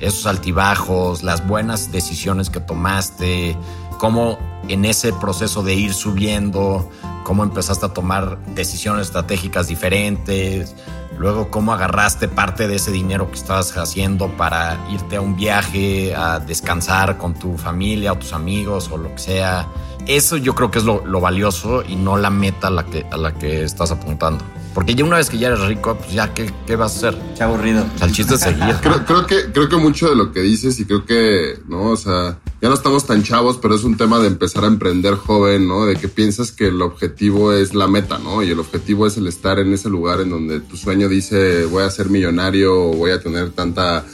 [0.00, 3.56] Esos altibajos, las buenas decisiones que tomaste,
[3.98, 6.90] cómo en ese proceso de ir subiendo,
[7.24, 10.74] cómo empezaste a tomar decisiones estratégicas diferentes,
[11.18, 16.14] luego cómo agarraste parte de ese dinero que estabas haciendo para irte a un viaje,
[16.14, 19.68] a descansar con tu familia o tus amigos o lo que sea.
[20.06, 23.90] Eso yo creo que es lo, valioso y no la meta a la que estás
[23.90, 24.44] apuntando.
[24.74, 27.22] Porque ya una vez que ya eres rico, pues ya, ¿qué, qué vas a hacer?
[27.36, 27.86] Qué aburrido.
[27.94, 28.74] O sea, el chiste es seguir.
[28.82, 31.90] creo, creo, que, creo que mucho de lo que dices y creo que, ¿no?
[31.90, 35.14] O sea, ya no estamos tan chavos, pero es un tema de empezar a emprender
[35.14, 35.86] joven, ¿no?
[35.86, 38.42] De que piensas que el objetivo es la meta, ¿no?
[38.42, 41.84] Y el objetivo es el estar en ese lugar en donde tu sueño dice voy
[41.84, 44.04] a ser millonario o voy a tener tanta,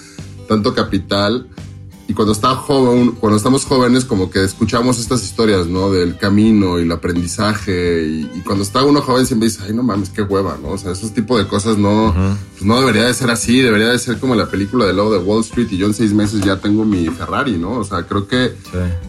[0.46, 1.48] tanto capital
[2.10, 5.92] y cuando está joven, cuando estamos jóvenes, como que escuchamos estas historias, ¿no?
[5.92, 8.02] Del camino y el aprendizaje.
[8.04, 10.70] Y, cuando está uno joven siempre dice, ay, no mames, qué hueva, ¿no?
[10.70, 12.12] O sea, esos tipos de cosas no,
[12.50, 13.60] pues no debería de ser así.
[13.60, 16.12] Debería de ser como la película de Lobo de Wall Street y yo en seis
[16.12, 17.74] meses ya tengo mi Ferrari, ¿no?
[17.74, 18.56] O sea, creo que,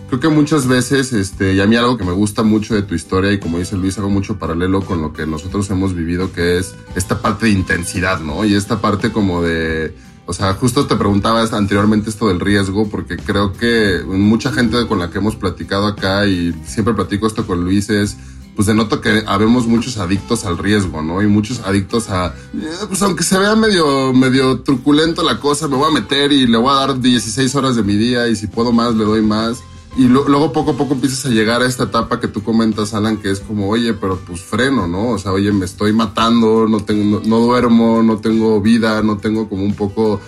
[0.08, 2.94] creo que muchas veces, este, y a mí algo que me gusta mucho de tu
[2.94, 6.60] historia y como dice Luis, hago mucho paralelo con lo que nosotros hemos vivido, que
[6.60, 8.46] es esta parte de intensidad, ¿no?
[8.46, 9.92] Y esta parte como de
[10.26, 15.00] o sea, justo te preguntabas anteriormente esto del riesgo, porque creo que mucha gente con
[15.00, 18.18] la que hemos platicado acá, y siempre platico esto con Luis, es,
[18.56, 21.22] pues denoto que habemos muchos adictos al riesgo, ¿no?
[21.22, 25.78] Y muchos adictos a, eh, pues aunque se vea medio, medio truculento la cosa, me
[25.78, 28.48] voy a meter y le voy a dar 16 horas de mi día, y si
[28.48, 29.60] puedo más, le doy más.
[29.98, 33.18] Y luego poco a poco empiezas a llegar a esta etapa que tú comentas, Alan,
[33.18, 35.10] que es como, oye, pero pues freno, ¿no?
[35.10, 39.50] O sea, oye, me estoy matando, no, tengo, no, duermo, no tengo vida, no tengo
[39.50, 40.22] como un poco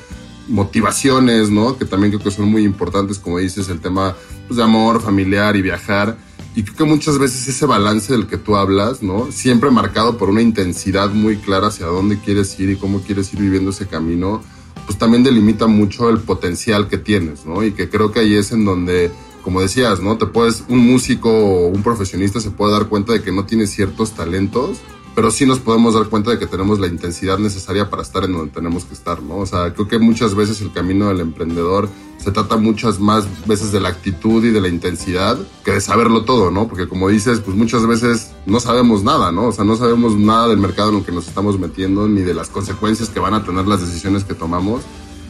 [0.49, 1.77] motivaciones, ¿no?
[1.77, 5.55] Que también creo que son muy importantes, como dices, el tema pues, de amor, familiar
[5.55, 6.17] y viajar.
[6.55, 9.31] Y creo que muchas veces ese balance del que tú hablas, ¿no?
[9.31, 13.39] Siempre marcado por una intensidad muy clara hacia dónde quieres ir y cómo quieres ir
[13.39, 14.43] viviendo ese camino,
[14.85, 17.63] pues también delimita mucho el potencial que tienes, ¿no?
[17.63, 19.09] Y que creo que ahí es en donde
[19.43, 20.17] como decías, ¿no?
[20.17, 23.67] Te puedes, un músico o un profesionista se puede dar cuenta de que no tiene
[23.67, 24.79] ciertos talentos,
[25.15, 28.33] pero sí nos podemos dar cuenta de que tenemos la intensidad necesaria para estar en
[28.33, 29.37] donde tenemos que estar, ¿no?
[29.37, 33.71] O sea, creo que muchas veces el camino del emprendedor se trata muchas más veces
[33.73, 36.67] de la actitud y de la intensidad que de saberlo todo, ¿no?
[36.67, 39.47] Porque como dices, pues muchas veces no sabemos nada, ¿no?
[39.47, 42.33] O sea, no sabemos nada del mercado en el que nos estamos metiendo ni de
[42.33, 44.83] las consecuencias que van a tener las decisiones que tomamos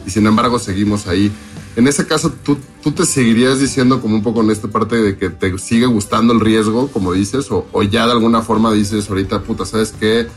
[0.06, 1.32] y sin embargo seguimos ahí.
[1.76, 5.16] En ese caso, ¿tú, ¿tú te seguirías diciendo como un poco en esta parte de
[5.16, 9.42] que te sigue gustando el riesgo, como dices, o, ya de alguna forma dices ahorita,
[9.42, 10.28] puta, ¿sabes qué?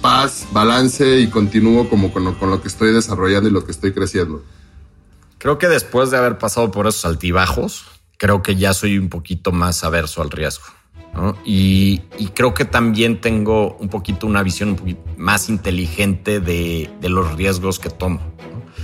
[0.00, 3.70] Paz, balance y continúo como con lo, con lo que estoy desarrollando y lo que
[3.70, 4.42] estoy creciendo.
[5.38, 7.84] Creo que después de haber pasado por esos altibajos,
[8.16, 10.64] creo que ya soy un poquito más averso al riesgo.
[11.44, 11.98] Y,
[12.34, 14.76] creo que también tengo un poquito una visión
[15.16, 18.20] más inteligente de los riesgos que tomo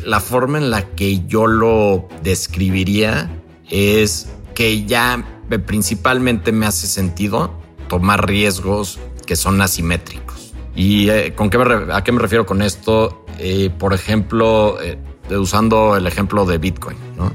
[0.04, 3.30] la forma en la que yo lo describiría
[3.70, 5.24] es que ya
[5.66, 7.52] principalmente me hace sentido
[7.88, 10.52] tomar riesgos que son asimétricos.
[10.74, 11.58] ¿Y eh, con qué
[11.92, 13.24] a qué me refiero con esto?
[13.38, 14.98] Eh, por ejemplo, eh,
[15.30, 17.32] usando el ejemplo de Bitcoin, ¿no?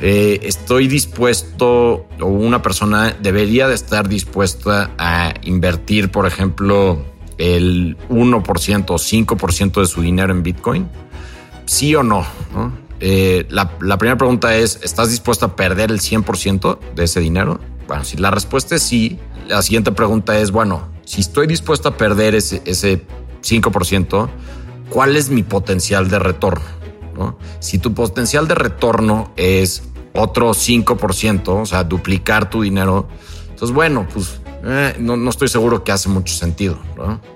[0.00, 7.02] estoy dispuesto o una persona debería de estar dispuesta a invertir, por ejemplo,
[7.38, 10.88] el 1% o 5% de su dinero en Bitcoin?
[11.66, 12.26] ¿Sí o no?
[13.00, 17.60] la, la, primera pregunta es, ¿estás dispuesto a perder el 100% de ese dinero?
[17.86, 21.96] Bueno, si la respuesta es sí, la siguiente pregunta es, bueno, si estoy dispuesto a
[21.96, 23.02] perder ese, ese
[23.42, 24.28] 5%,
[24.88, 26.64] ¿cuál es mi potencial de retorno?
[27.60, 33.08] Si tu potencial de retorno es otro 5%, o sea, duplicar tu dinero,
[33.50, 36.78] entonces, bueno, pues eh, no, estoy seguro que hace mucho sentido.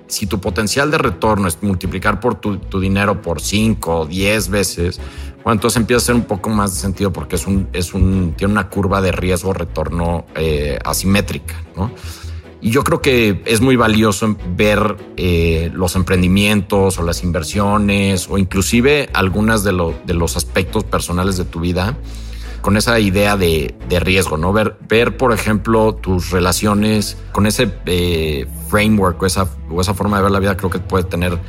[0.07, 4.99] Si tu potencial de retorno es multiplicar por tu, dinero por 5 o 10 veces,
[5.45, 8.53] entonces empieza a hacer un poco más de sentido porque es un, es un, tiene
[8.53, 11.55] una curva de riesgo-retorno eh, asimétrica.
[11.75, 11.91] ¿no?
[12.61, 18.37] Y yo creo que es muy valioso ver eh, los emprendimientos o las inversiones o
[18.37, 19.71] inclusive algunas de,
[20.05, 21.97] de, los aspectos personales de tu vida
[22.61, 24.53] con esa idea de, de riesgo, ¿no?
[24.53, 30.17] Ver, ver, por ejemplo, tus relaciones con ese eh, framework o esa, o esa forma
[30.17, 31.39] de ver la vida creo que puede tener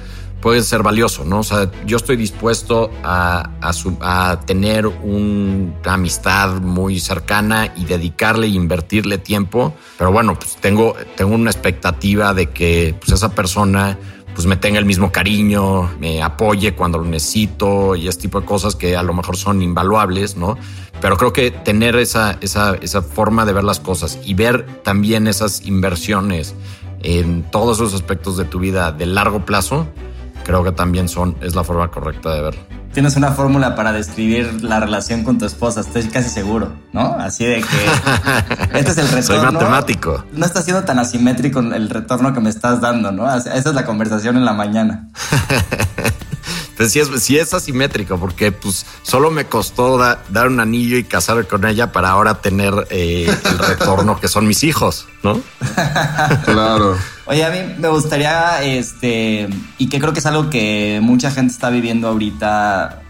[0.40, 1.40] puede ser valioso, ¿no?
[1.40, 8.50] O sea, yo estoy dispuesto a, a, tener una amistad muy cercana y dedicarle e
[8.50, 13.98] invertirle tiempo, pero bueno, pues tengo, tengo una expectativa de que pues esa persona
[14.40, 18.46] pues me tenga el mismo cariño, me apoye cuando lo necesito y este tipo de
[18.46, 20.56] cosas que a lo mejor son invaluables, ¿no?
[20.98, 25.26] Pero creo que tener esa, esa, esa forma de ver las cosas y ver también
[25.26, 26.54] esas inversiones
[27.02, 29.86] en todos esos aspectos de tu vida de largo plazo,
[30.42, 32.79] creo que también son, es la forma correcta de verlo.
[32.92, 37.14] Tienes una fórmula para describir la relación con tu esposa, estoy casi seguro, ¿no?
[37.20, 39.22] Así de que este es el retorno.
[39.22, 40.24] Soy matemático.
[40.32, 43.32] No está siendo tan asimétrico el retorno que me estás dando, ¿no?
[43.32, 45.08] Esa es la conversación en la mañana.
[46.80, 51.04] Pues sí es, sí es asimétrico, porque pues solo me costó dar un anillo y
[51.04, 55.42] casarme con ella para ahora tener eh, el retorno que son mis hijos, ¿no?
[56.46, 56.96] claro.
[57.30, 61.52] Oye, a mí me gustaría, este, y que creo que es algo que mucha gente
[61.52, 63.02] está viviendo ahorita,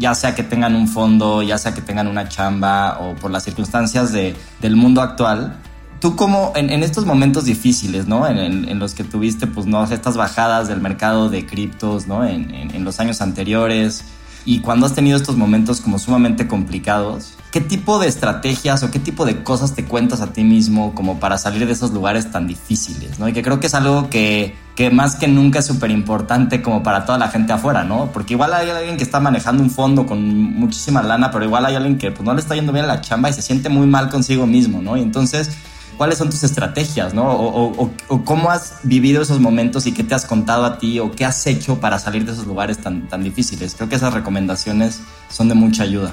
[0.00, 3.44] ya sea que tengan un fondo, ya sea que tengan una chamba o por las
[3.44, 5.60] circunstancias de, del mundo actual.
[6.00, 8.26] Tú como en, estos momentos difíciles, ¿no?
[8.26, 9.84] En, en, los que tuviste, pues, ¿no?
[9.84, 12.26] Estas bajadas del mercado de criptos, ¿no?
[12.26, 14.02] En, los años anteriores
[14.44, 18.98] y cuando has tenido estos momentos como sumamente complicados, ¿qué tipo de estrategias o qué
[18.98, 22.46] tipo de cosas te cuentas a ti mismo como para salir de esos lugares tan
[22.46, 23.18] difíciles?
[23.18, 23.28] ¿no?
[23.28, 26.82] Y que creo que es algo que, que más que nunca es súper importante como
[26.82, 28.10] para toda la gente afuera, ¿no?
[28.12, 31.74] Porque igual hay alguien que está manejando un fondo con muchísima lana, pero igual hay
[31.74, 33.86] alguien que pues, no le está yendo bien a la chamba y se siente muy
[33.86, 34.96] mal consigo mismo, ¿no?
[34.96, 35.50] Y entonces
[35.98, 37.28] cuáles son tus estrategias, ¿no?
[37.28, 37.90] O,
[38.24, 41.44] cómo has vivido esos momentos y qué te has contado a ti o qué has
[41.46, 43.74] hecho para salir de esos lugares tan, tan difíciles.
[43.74, 46.12] Creo que esas recomendaciones son de mucha ayuda.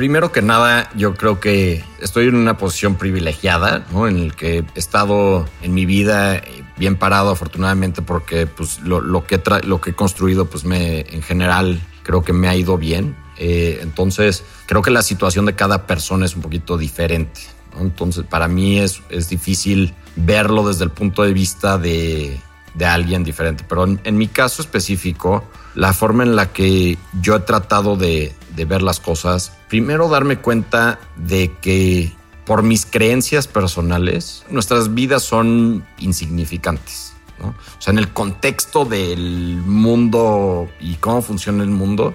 [0.00, 4.08] Primero que nada, yo creo que estoy en una posición privilegiada, ¿no?
[4.08, 6.42] En el que he estado en mi vida
[6.78, 11.82] bien parado, afortunadamente, porque pues, lo, que, lo que he construido, pues me, en general,
[12.02, 13.14] creo que me ha ido bien.
[13.36, 17.42] Eh, entonces, creo que la situación de cada persona es un poquito diferente.
[17.78, 22.40] Entonces, para mí es, es difícil verlo desde el punto de vista de,
[22.74, 23.64] de alguien diferente.
[23.68, 28.64] Pero en, mi caso específico, la forma en la que yo he tratado de, de
[28.64, 32.12] ver las cosas, primero darme cuenta de que
[32.44, 37.14] por mis creencias personales, nuestras vidas son insignificantes.
[37.42, 42.14] O sea, en el contexto del mundo y cómo funciona el mundo,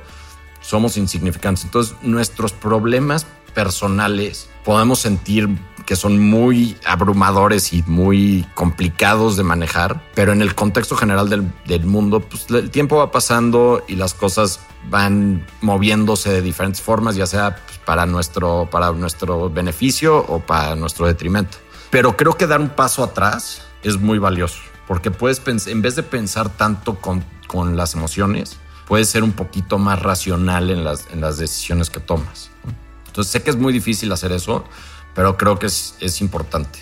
[0.61, 1.65] somos insignificantes.
[1.65, 5.49] Entonces, nuestros problemas personales podemos sentir
[5.85, 11.85] que son muy abrumadores y muy complicados de manejar, pero en el contexto general del,
[11.85, 17.27] mundo, pues el tiempo va pasando y las cosas van moviéndose de diferentes formas, ya
[17.27, 21.57] sea pues, para, nuestro, para nuestro beneficio o para nuestro detrimento.
[21.91, 26.03] Pero creo que dar un paso atrás es muy valioso, porque puedes en vez de
[26.03, 31.21] pensar tanto con, con las emociones, puedes ser un poquito más racional en las, en
[31.21, 32.49] las decisiones que tomas.
[33.07, 34.65] Entonces sé que es muy difícil hacer eso,
[35.15, 36.79] pero creo que es, importante.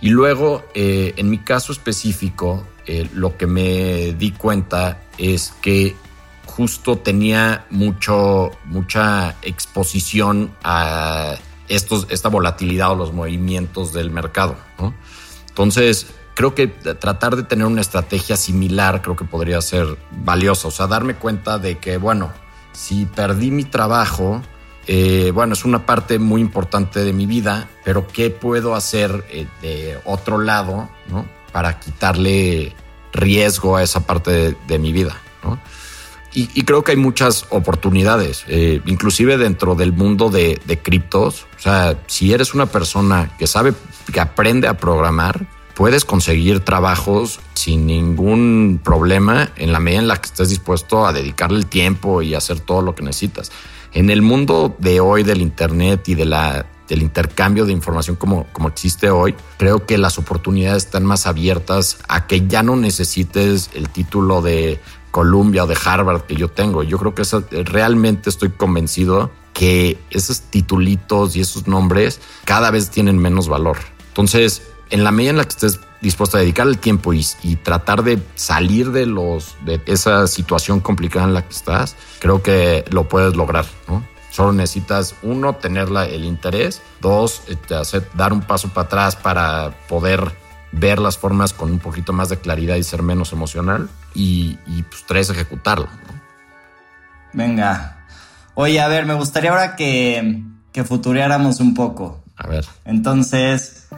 [0.00, 5.94] Y luego, eh, en mi caso específico, eh, lo que me di cuenta es que
[6.46, 11.36] justo tenía mucho, mucha exposición a
[11.68, 14.56] estos, esta volatilidad o los movimientos del mercado.
[15.48, 20.68] Entonces, creo que tratar de tener una estrategia similar creo que podría ser valioso.
[20.68, 22.32] O sea, darme cuenta de que, bueno,
[22.72, 24.40] si perdí mi trabajo,
[24.90, 29.46] eh, bueno, es una parte muy importante de mi vida, pero ¿qué puedo hacer eh,
[29.60, 31.26] de otro lado, ¿no?
[31.52, 32.74] Para quitarle
[33.12, 35.20] riesgo a esa parte de, mi vida.
[36.32, 41.46] Y, creo que hay muchas oportunidades, eh, inclusive dentro del mundo de, de criptos.
[41.58, 43.74] O sea, si eres una persona que sabe,
[44.10, 50.20] que aprende a programar, puedes conseguir trabajos sin ningún problema en la medida en la
[50.20, 53.50] que estés dispuesto a dedicarle el tiempo y hacer todo lo que necesitas.
[53.92, 58.46] En el mundo de hoy del Internet y de la, del intercambio de información como,
[58.52, 63.70] como existe hoy, creo que las oportunidades están más abiertas a que ya no necesites
[63.74, 64.80] el título de
[65.10, 66.82] Columbia o de Harvard que yo tengo.
[66.82, 67.24] Yo creo que
[67.64, 73.78] realmente estoy convencido que esos titulitos y esos nombres cada vez tienen menos valor.
[74.08, 77.24] Entonces, en la medida en la que estés dispuesto a dedicar el tiempo y,
[77.62, 82.84] tratar de salir de los de esa situación complicada en la que estás, creo que
[82.90, 84.04] lo puedes lograr, ¿no?
[84.30, 89.70] Solo necesitas, uno, tener el interés, dos, este, hacer, dar un paso para atrás para
[89.88, 90.32] poder
[90.70, 94.56] ver las formas con un poquito más de claridad y ser menos emocional, y,
[94.90, 95.88] pues tres, ejecutarlo.
[97.32, 98.06] Venga.
[98.54, 102.22] Oye, a ver, me gustaría ahora que, que futureáramos un poco.
[102.36, 102.64] A ver.
[102.84, 103.88] Entonces,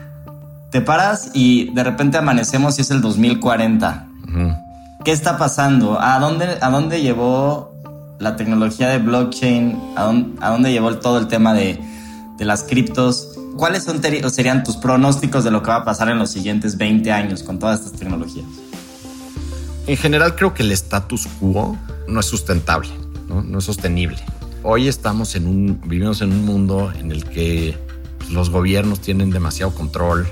[0.71, 4.07] te paras y de repente amanecemos y es el 2040.
[5.03, 5.99] ¿Qué está pasando?
[5.99, 7.75] ¿A dónde, ¿A dónde llevó
[8.19, 9.77] la tecnología de blockchain?
[9.97, 11.79] ¿A dónde, llevó todo el tema de,
[12.39, 13.37] las criptos?
[13.57, 14.01] ¿Cuáles son
[14.31, 17.59] serían tus pronósticos de lo que va a pasar en los siguientes 20 años con
[17.59, 18.45] todas estas tecnologías?
[19.87, 21.75] En general creo que el status quo
[22.07, 22.89] no es sustentable,
[23.27, 24.19] no, no es sostenible.
[24.63, 27.77] Hoy estamos en un, vivimos en un mundo en el que
[28.29, 30.27] los gobiernos tienen demasiado control,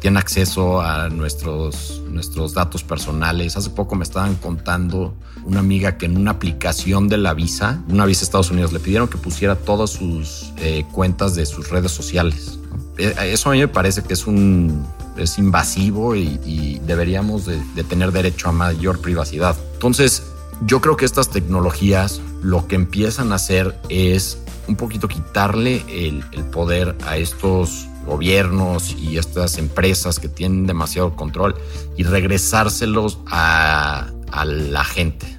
[0.00, 3.56] tiene acceso a nuestros, nuestros datos personales.
[3.56, 5.14] Hace poco me estaban contando
[5.44, 8.80] una amiga que en una aplicación de la visa, una visa a Estados Unidos, le
[8.80, 12.58] pidieron que pusiera todas sus eh, cuentas de sus redes sociales.
[12.98, 18.12] Eh, eso a mí me parece que es un es invasivo y, deberíamos de, tener
[18.12, 19.56] derecho a mayor privacidad.
[19.74, 20.22] Entonces,
[20.64, 26.44] yo creo que estas tecnologías lo que empiezan a hacer es un poquito quitarle el
[26.50, 31.54] poder a estos gobiernos y estas empresas que tienen demasiado control
[31.96, 34.10] y regresárselos a,
[34.46, 35.38] la gente.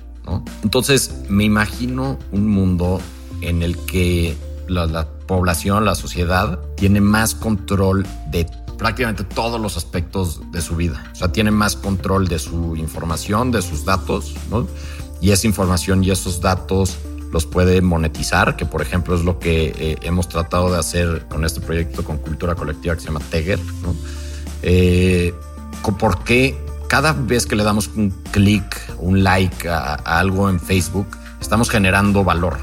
[0.61, 3.01] Entonces me imagino un mundo
[3.41, 4.37] en el que
[4.67, 8.45] la, población, la sociedad, tiene más control de
[8.77, 11.09] prácticamente todos los aspectos de su vida.
[11.11, 14.35] O sea, tiene más control de su información, de sus datos,
[15.21, 16.97] Y esa información y esos datos
[17.33, 21.43] los puede monetizar, que por ejemplo es lo que eh, hemos tratado de hacer con
[21.43, 23.59] este proyecto con cultura colectiva que se llama Teger.
[23.81, 23.95] ¿no?
[24.61, 25.33] Eh,
[25.99, 26.55] ¿Por qué
[26.87, 31.07] cada vez que le damos un clic, un like a, algo en Facebook,
[31.41, 32.59] estamos generando valor?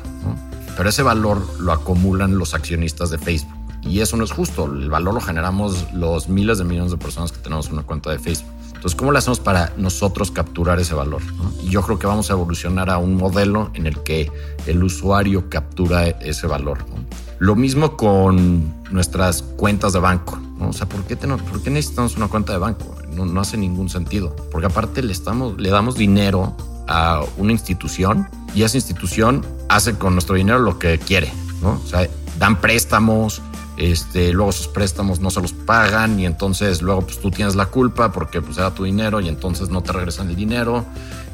[0.76, 3.58] Pero ese valor lo acumulan los accionistas de Facebook.
[3.82, 4.66] Y eso no es justo.
[4.66, 8.20] El valor lo generamos los miles de millones de personas que tenemos una cuenta de
[8.20, 8.52] Facebook.
[8.80, 11.20] Entonces, ¿cómo lo hacemos para nosotros capturar ese valor?
[11.62, 14.32] Y yo creo que vamos a evolucionar a un modelo en el que
[14.66, 16.78] el usuario captura ese valor.
[17.38, 20.40] Lo mismo con nuestras cuentas de banco.
[20.60, 22.96] O sea, ¿por qué, ¿por qué necesitamos una cuenta de banco?
[23.14, 24.34] No, hace ningún sentido.
[24.50, 26.56] Porque aparte le, estamos, le damos dinero
[26.88, 31.30] a una institución y esa institución hace con nuestro dinero lo que quiere.
[31.60, 31.72] ¿no?
[31.84, 32.08] O sea,
[32.38, 33.42] dan préstamos,
[33.80, 37.64] este, luego sus préstamos no se los pagan y entonces luego pues tú tienes la
[37.64, 40.84] culpa porque pues era tu dinero y entonces no te regresan el dinero.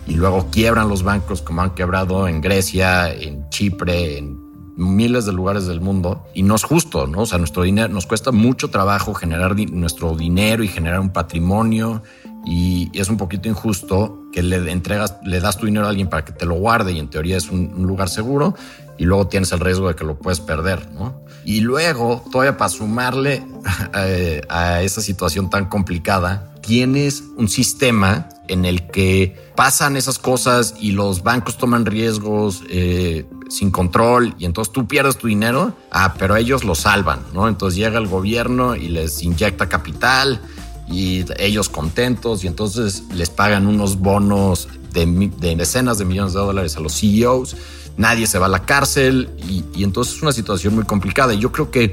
[0.06, 4.38] Y luego quiebran los bancos como han quebrado en Grecia, en Chipre, en
[4.76, 6.24] miles de lugares del mundo.
[6.34, 7.22] Y no es justo, ¿no?
[7.22, 12.04] O sea, nuestro dinero nos cuesta mucho trabajo generar nuestro dinero y generar un patrimonio.
[12.46, 16.24] Y es un poquito injusto que le entregas, le das tu dinero a alguien para
[16.24, 18.54] que te lo guarde y en teoría es un, un lugar seguro
[18.98, 21.20] y luego tienes el riesgo de que lo puedes perder, ¿no?
[21.44, 23.46] Y luego, todavía para sumarle
[23.94, 30.74] eh, a esa situación tan complicada, tienes un sistema en el que pasan esas cosas
[30.80, 36.14] y los bancos toman riesgos eh, sin control y entonces tú pierdes tu dinero, ah,
[36.18, 37.48] pero ellos lo salvan, ¿no?
[37.48, 40.40] Entonces llega el gobierno y les inyecta capital
[40.88, 46.40] y ellos contentos y entonces les pagan unos bonos de, de decenas de millones de
[46.40, 47.56] dólares a los CEOs
[47.96, 51.34] nadie se va a la cárcel y, entonces es una situación muy complicada.
[51.34, 51.92] Y yo creo que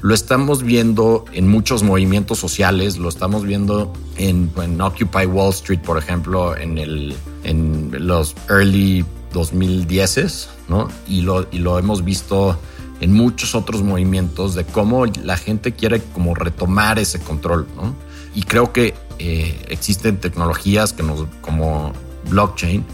[0.00, 4.50] lo estamos viendo en muchos movimientos sociales, lo estamos viendo en,
[4.80, 10.88] Occupy Wall Street, por ejemplo, en, el, en los early 2010s, ¿no?
[11.08, 12.58] Y lo, y lo hemos visto
[13.00, 17.94] en muchos otros movimientos de cómo la gente quiere como retomar ese control, ¿no?
[18.34, 20.94] Y creo que eh, existen tecnologías
[21.40, 21.92] como
[22.28, 22.84] blockchain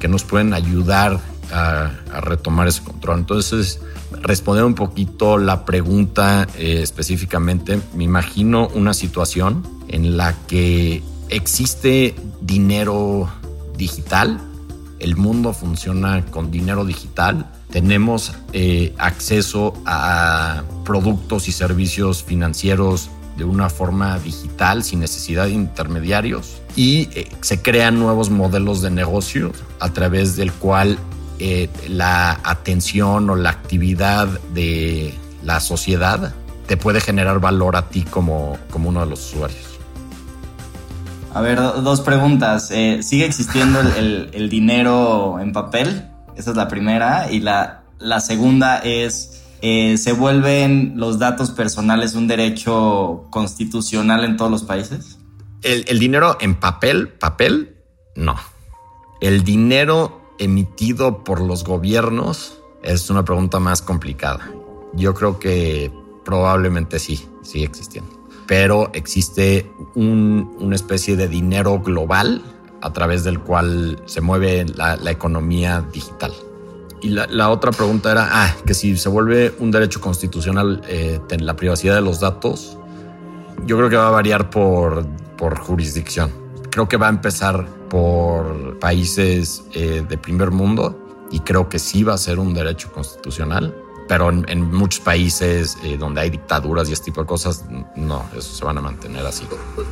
[0.00, 1.20] que nos pueden ayudar
[1.52, 1.90] a,
[2.20, 3.20] retomar ese control.
[3.20, 3.80] Entonces,
[4.22, 12.14] responder un poquito la pregunta eh, específicamente, me imagino una situación en la que existe
[12.40, 13.28] dinero
[13.76, 14.40] digital,
[14.98, 23.44] el mundo funciona con dinero digital, tenemos eh, acceso a productos y servicios financieros de
[23.44, 29.52] una forma digital sin necesidad de intermediarios y eh, se crean nuevos modelos de negocio
[29.78, 30.98] a través del cual
[31.40, 35.14] eh, la atención o la actividad de
[35.44, 36.34] la sociedad
[36.66, 39.78] te puede generar valor a ti como, como uno de los usuarios.
[41.32, 42.70] A ver, dos preguntas.
[42.70, 46.08] Eh, ¿Sigue existiendo el, dinero en papel?
[46.36, 47.30] Esa es la primera.
[47.30, 54.36] Y la, la segunda es, eh, ¿se vuelven los datos personales un derecho constitucional en
[54.36, 55.18] todos los países?
[55.62, 57.76] El, el dinero en papel, papel,
[58.16, 58.36] no.
[59.20, 64.50] El dinero emitido por los gobiernos es una pregunta más complicada.
[64.94, 65.92] Yo creo que
[66.24, 68.10] probablemente sí, sigue existiendo.
[68.46, 72.42] Pero existe una especie de dinero global
[72.80, 76.32] a través del cual se mueve la, economía digital.
[77.02, 81.56] Y la, otra pregunta era, ah, que si se vuelve un derecho constitucional eh, la
[81.56, 82.78] privacidad de los datos,
[83.66, 86.47] yo creo que va a variar por, por jurisdicción.
[86.78, 92.04] Creo que va a empezar por países eh, de primer mundo y creo que sí
[92.04, 93.74] va a ser un derecho constitucional
[94.06, 97.64] pero en, muchos países eh, donde hay dictaduras y este tipo de cosas,
[97.96, 99.44] no, eso se van a mantener así.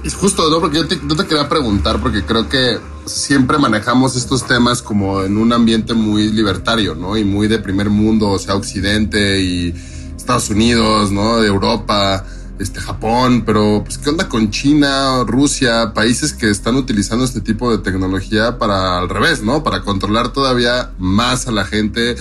[0.05, 0.61] Es justo, ¿no?
[0.61, 5.37] Porque yo te, te, quería preguntar, porque creo que siempre manejamos estos temas como en
[5.37, 7.16] un ambiente muy libertario, ¿no?
[7.18, 9.74] Y muy de primer mundo, o sea, Occidente y
[10.16, 11.39] Estados Unidos, ¿no?
[11.41, 12.24] De Europa,
[12.59, 17.70] este, Japón, pero pues, ¿qué onda con China, Rusia, países que están utilizando este tipo
[17.70, 19.62] de tecnología para al revés, ¿no?
[19.62, 22.16] Para controlar todavía más a la gente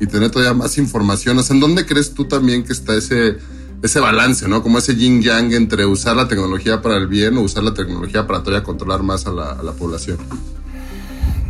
[0.00, 1.40] y tener todavía más información.
[1.48, 3.38] ¿en dónde crees tú también que está ese,
[3.82, 4.62] ese balance, ¿no?
[4.62, 8.26] Como ese yin yang entre usar la tecnología para el bien o usar la tecnología
[8.26, 10.18] para todavía controlar más a la, población.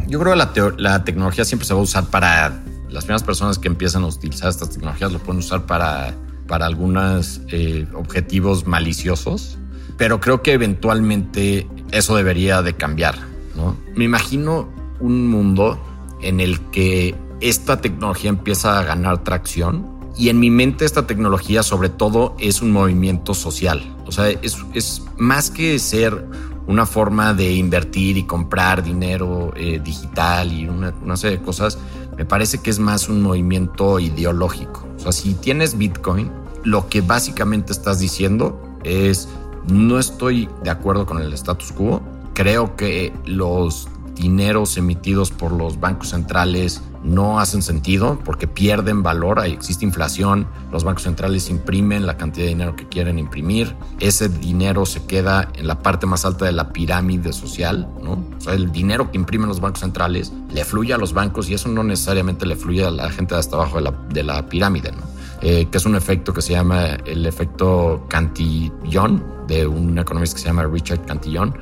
[0.09, 3.59] Yo creo que la, la, tecnología siempre se va a usar para las primeras personas
[3.59, 6.14] que empiezan a utilizar estas tecnologías, lo pueden usar para,
[6.51, 9.57] para algunos eh, objetivos maliciosos,
[9.97, 13.15] pero creo que eventualmente eso debería de cambiar,
[13.55, 13.77] ¿no?
[13.95, 15.81] Me imagino un mundo
[16.21, 19.87] en el que esta tecnología empieza a ganar tracción
[20.17, 23.81] y en mi mente esta tecnología sobre todo es un movimiento social.
[24.07, 26.27] O sea, es, más que ser
[26.67, 31.79] una forma de invertir y comprar dinero eh, digital y una, una, serie de cosas,
[32.17, 34.89] me parece que es más un movimiento ideológico.
[34.97, 39.29] O sea, si tienes Bitcoin, lo que básicamente estás diciendo es,
[39.69, 42.03] no estoy de acuerdo con el status quo,
[42.35, 49.41] creo que los dineros emitidos por los bancos centrales no hacen sentido porque pierden valor,
[49.41, 54.29] ahí existe inflación, los bancos centrales imprimen la cantidad de dinero que quieren imprimir, ese
[54.29, 58.23] dinero se queda en la parte más alta de la pirámide social, ¿no?
[58.37, 61.55] O sea, el dinero que imprimen los bancos centrales le fluye a los bancos y
[61.55, 64.47] eso no necesariamente le fluye a la gente de hasta abajo de la, de la
[64.49, 65.10] pirámide, ¿no?
[65.43, 70.43] Eh, que es un efecto que se llama el efecto Cantillon, de un economista que
[70.43, 71.57] se llama Richard Cantillon,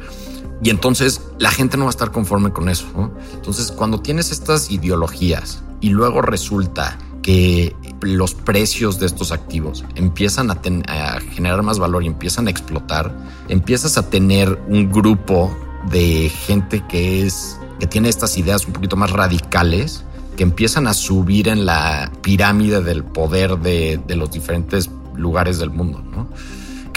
[0.63, 3.13] y entonces la gente no va a estar conforme con eso.
[3.35, 10.51] Entonces, cuando tienes estas ideologías y luego resulta que los precios de estos activos empiezan
[10.51, 13.15] a, a, generar más valor y empiezan a explotar,
[13.49, 15.57] empiezas a tener un grupo
[15.91, 20.05] de gente que es que tiene estas ideas un poquito más radicales
[20.39, 25.69] que empiezan a subir en la pirámide del poder de, de los diferentes lugares del
[25.69, 26.01] mundo.
[26.01, 26.29] ¿no?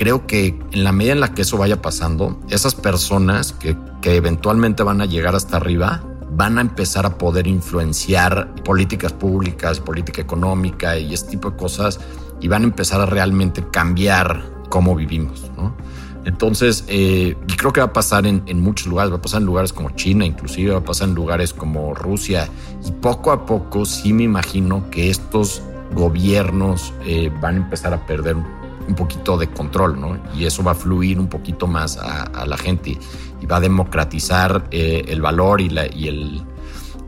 [0.02, 4.16] creo que en la medida en la que eso vaya pasando, esas personas que, que
[4.16, 10.20] eventualmente van a llegar hasta arriba, van a empezar a poder influenciar políticas públicas, política
[10.20, 12.00] económica y este tipo de cosas
[12.39, 15.52] y van a empezar a realmente cambiar cómo vivimos.
[15.56, 15.76] ¿no?
[16.24, 19.47] Entonces, eh, y creo que va a pasar en, muchos lugares, va a pasar en
[19.47, 22.47] lugares como China, inclusive va a pasar en lugares como Rusia
[22.86, 25.63] y poco a poco sí me imagino que estos
[25.93, 30.19] gobiernos eh, van a empezar a perder un poquito de control, ¿no?
[30.36, 32.97] Y eso va a fluir un poquito más a, la gente
[33.41, 36.41] y va a democratizar eh, el valor y, la, y, el,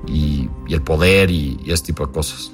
[0.08, 2.52] y, el poder y, y ese tipo de cosas.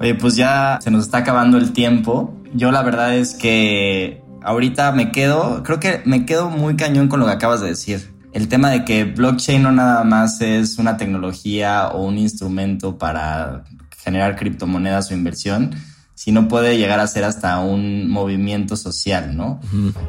[0.00, 2.32] Oye, pues ya se nos está acabando el tiempo.
[2.54, 7.20] Yo la verdad es que ahorita me quedo, creo que me quedo muy cañón con
[7.20, 8.12] lo que acabas de decir.
[8.32, 13.64] El tema de que blockchain no nada más es una tecnología o un instrumento para
[13.96, 15.74] generar criptomonedas o inversión,
[16.14, 19.60] si no puede llegar a ser hasta un movimiento social, ¿no?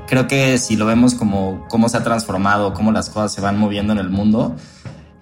[0.07, 3.59] Creo que si lo vemos como cómo se ha transformado, cómo las cosas se van
[3.59, 4.55] moviendo en el mundo,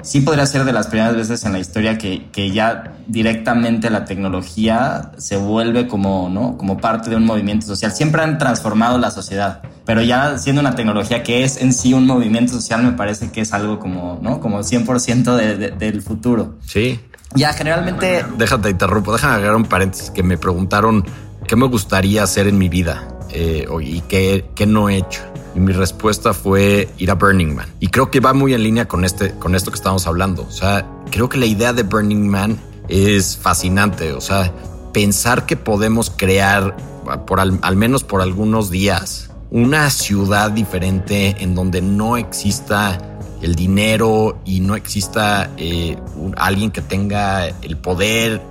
[0.01, 4.05] sí podría ser de las primeras veces en la historia que, que, ya directamente la
[4.05, 6.57] tecnología se vuelve como, ¿no?
[6.57, 7.91] como parte de un movimiento social.
[7.91, 12.05] Siempre han transformado la sociedad, pero ya siendo una tecnología que es en sí un
[12.05, 14.39] movimiento social, me parece que es algo como, ¿no?
[14.39, 16.57] como 100% de, del futuro.
[16.65, 16.99] Sí.
[17.35, 18.25] Ya, generalmente...
[18.37, 21.05] Déjate, interrumpo, déjame agregar un paréntesis que me preguntaron
[21.47, 25.21] qué me gustaría hacer en mi vida eh, y qué, qué no he hecho.
[25.57, 27.67] Y mi respuesta fue ir a Burning Man.
[27.79, 30.43] Y creo que va muy en línea con, este, con esto que estamos hablando.
[30.43, 34.13] O sea, creo que la idea de Burning Man es fascinante.
[34.13, 34.53] O sea,
[34.93, 36.77] pensar que podemos crear,
[37.25, 44.39] por al, menos por algunos días, una ciudad diferente en donde no exista el dinero
[44.45, 45.97] y no exista eh,
[46.35, 48.43] alguien que tenga el poder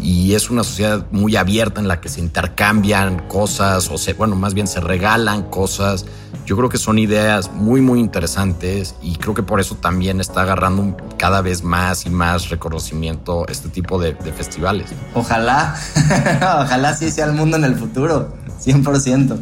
[0.00, 4.36] y es una sociedad muy abierta en la que se intercambian cosas o se, bueno,
[4.36, 6.04] más bien se regalan cosas.
[6.44, 10.42] Yo creo que son ideas muy, muy interesantes y creo que por eso también está
[10.42, 14.90] agarrando cada vez más y más reconocimiento este tipo de, de festivales.
[15.14, 15.74] Ojalá,
[16.64, 19.36] ojalá sí sea el mundo en el futuro, 100%.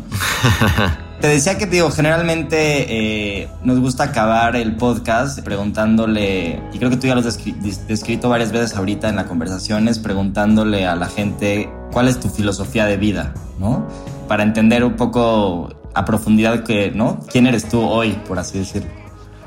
[1.25, 6.99] Te decía que, digo, generalmente eh, nos gusta acabar el podcast preguntándole, y creo que
[6.99, 7.39] tú ya lo has
[7.89, 12.85] descrito varias veces ahorita en las conversaciones, preguntándole a la gente cuál es tu filosofía
[12.85, 13.89] de vida, ¿no?
[14.29, 17.21] Para entender un poco a profundidad que, ¿no?
[17.33, 18.91] ¿Quién eres tú hoy, por así decirlo?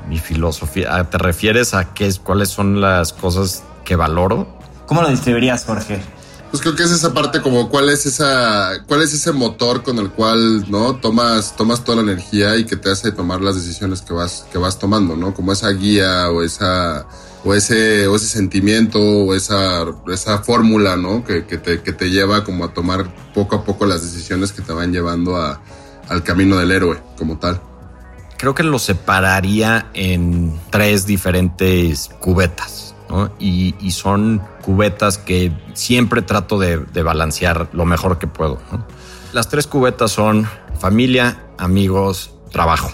[0.08, 4.48] Mi filosofía, ah, ¿te refieres a qué es, cuáles son las cosas que valoro?
[4.86, 6.00] ¿Cómo lo describirías, Jorge?
[6.50, 9.98] Pues creo que es esa parte como cuál es esa, cuál es ese motor con
[9.98, 10.96] el cual, ¿no?
[10.96, 14.56] Tomas, tomas toda la energía y que te hace tomar las decisiones que vas, que
[14.56, 15.34] vas tomando, ¿no?
[15.34, 17.06] Como esa guía o esa,
[17.44, 21.22] o ese, o ese sentimiento o esa, esa fórmula, ¿no?
[21.22, 24.62] Que, que, te, que te lleva como a tomar poco a poco las decisiones que
[24.62, 25.60] te van llevando a,
[26.08, 27.60] al camino del héroe como tal.
[28.38, 32.87] Creo que lo separaría en tres diferentes cubetas.
[33.38, 38.58] Y, son cubetas que siempre trato de, balancear lo mejor que puedo.
[39.32, 40.48] Las tres cubetas son
[40.78, 42.90] familia, amigos, trabajo.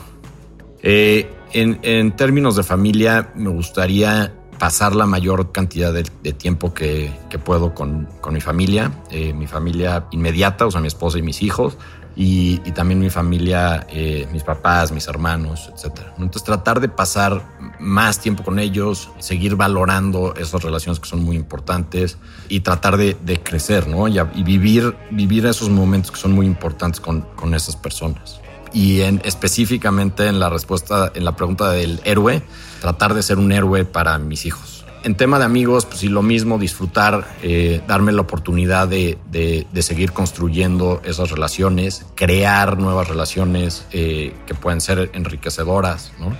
[0.82, 7.12] Eh, en, términos de familia, me gustaría pasar la mayor cantidad de, tiempo que,
[7.44, 11.42] puedo con, con mi familia, eh, mi familia inmediata, o sea, mi esposa y mis
[11.42, 11.76] hijos,
[12.16, 16.00] y, y también mi familia, eh, mis papás, mis hermanos, etc.
[16.18, 17.42] Entonces tratar de pasar
[17.80, 23.16] más tiempo con ellos, seguir valorando esas relaciones que son muy importantes y tratar de,
[23.24, 24.06] de crecer, ¿no?
[24.08, 28.40] Y, y, vivir, vivir esos momentos que son muy importantes con, con esas personas.
[28.72, 32.42] Y en, específicamente en la respuesta, en la pregunta del héroe,
[32.80, 34.73] tratar de ser un héroe para mis hijos
[35.04, 39.82] en tema de amigos, pues sí, lo mismo, disfrutar, eh, darme la oportunidad de, de,
[39.82, 46.34] seguir construyendo esas relaciones, crear nuevas relaciones eh, que pueden ser enriquecedoras, ¿no?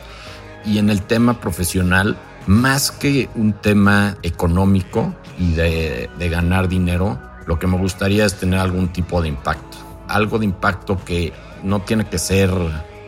[0.64, 7.20] Y en el tema profesional, más que un tema económico y de, de ganar dinero,
[7.46, 9.76] lo que me gustaría es tener algún tipo de impacto.
[10.08, 12.50] Algo de impacto que no tiene que ser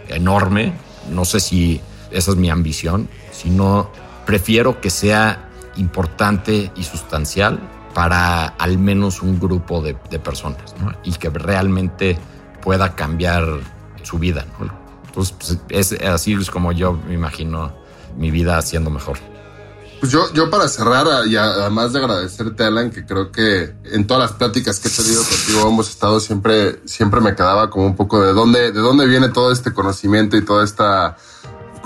[0.09, 0.75] enorme,
[1.11, 1.81] no sé si
[2.11, 3.91] esa es mi ambición, sino
[4.27, 5.46] prefiero que sea
[5.77, 7.61] importante y sustancial
[7.95, 10.93] para al menos un grupo de, personas ¿no?
[11.03, 12.19] y que realmente
[12.63, 13.45] pueda cambiar
[14.03, 14.45] su vida.
[15.07, 15.35] Entonces,
[15.69, 17.73] pues, es así es como yo me imagino
[18.17, 19.19] mi vida siendo mejor.
[20.01, 24.31] Pues yo, yo para cerrar, y además de agradecerte, Alan, que creo que en todas
[24.31, 28.21] las pláticas que he tenido contigo hemos estado siempre, siempre me quedaba como un poco
[28.21, 31.17] de dónde, de dónde viene todo este conocimiento y toda esta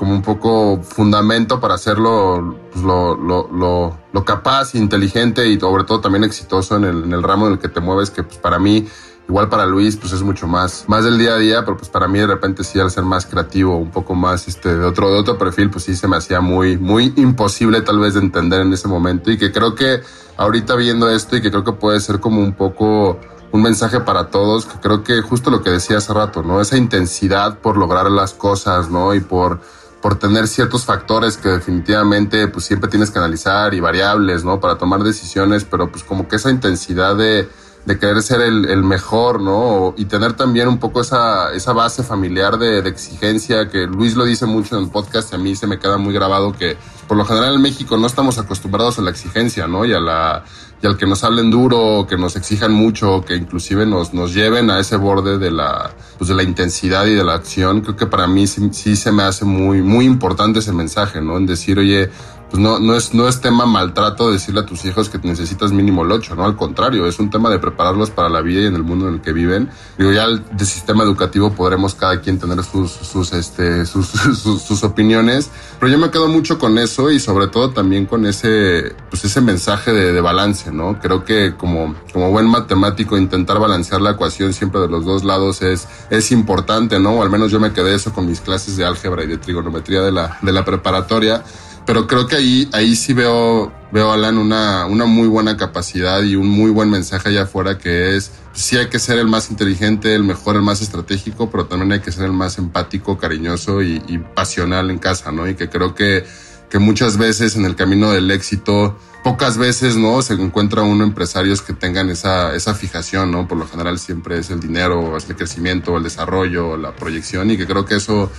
[0.00, 5.84] como un poco fundamento para hacerlo pues, lo, lo, lo, lo, capaz, inteligente y sobre
[5.84, 8.38] todo también exitoso en el, en el ramo en el que te mueves, que pues
[8.38, 8.88] para mí,
[9.28, 12.08] igual para Luis, pues es mucho más, más del día a día, pero pues para
[12.08, 15.18] mí de repente sí al ser más creativo, un poco más este, de otro, de
[15.18, 18.72] otro perfil, pues sí se me hacía muy, muy imposible tal vez de entender en
[18.72, 20.00] ese momento y que creo que
[20.38, 23.20] ahorita viendo esto y que creo que puede ser como un poco
[23.52, 26.58] un mensaje para todos, que creo que justo lo que decía hace rato, ¿no?
[26.62, 29.12] Esa intensidad por lograr las cosas, ¿no?
[29.12, 29.60] Y por
[30.00, 34.58] por tener ciertos factores que definitivamente pues siempre tienes que analizar y variables, ¿no?
[34.58, 37.48] Para tomar decisiones, pero pues como que esa intensidad de,
[37.84, 39.94] de querer ser el, el, mejor, ¿no?
[39.96, 44.24] Y tener también un poco esa, esa base familiar de, de, exigencia que Luis lo
[44.24, 46.78] dice mucho en el podcast y a mí se me queda muy grabado que
[47.10, 49.84] por lo general en México no estamos acostumbrados a la exigencia, ¿no?
[49.84, 50.44] Y a la
[50.80, 54.70] y al que nos hablen duro, que nos exijan mucho, que inclusive nos, nos lleven
[54.70, 58.06] a ese borde de la, pues de la intensidad y de la acción, creo que
[58.06, 61.36] para mí sí, sí se me hace muy, muy importante ese mensaje, ¿no?
[61.36, 62.10] En decir, oye,
[62.50, 66.02] pues no, no, es, no es tema maltrato decirle a tus hijos que necesitas mínimo
[66.02, 66.44] el 8, ¿no?
[66.44, 69.14] Al contrario, es un tema de prepararlos para la vida y en el mundo en
[69.14, 69.70] el que viven.
[69.96, 74.82] Digo, ya de sistema educativo podremos cada quien tener sus, sus, este, sus, sus, sus
[74.82, 79.24] opiniones, pero yo me quedo mucho con eso y sobre todo también con ese, pues
[79.24, 80.98] ese mensaje de, de, balance, ¿no?
[81.00, 85.62] Creo que como, como buen matemático intentar balancear la ecuación siempre de los dos lados
[85.62, 87.12] es, es importante, ¿no?
[87.12, 90.02] O al menos yo me quedé eso con mis clases de álgebra y de trigonometría
[90.02, 91.44] de la, de la preparatoria
[91.86, 96.36] pero creo que ahí, ahí sí veo, veo Alan una, una muy buena capacidad y
[96.36, 100.14] un muy buen mensaje allá afuera que es, sí hay que ser el más inteligente,
[100.14, 104.02] el mejor, el más estratégico, pero también hay que ser el más empático, cariñoso y,
[104.06, 105.48] y pasional en casa, ¿no?
[105.48, 106.24] Y que creo que,
[106.68, 110.22] que muchas veces en el camino del éxito, pocas veces, ¿no?
[110.22, 113.48] Se encuentra uno empresarios que tengan esa, esa fijación, ¿no?
[113.48, 117.56] Por lo general siempre es el dinero, es el crecimiento, el desarrollo, la proyección y
[117.56, 118.30] que creo que eso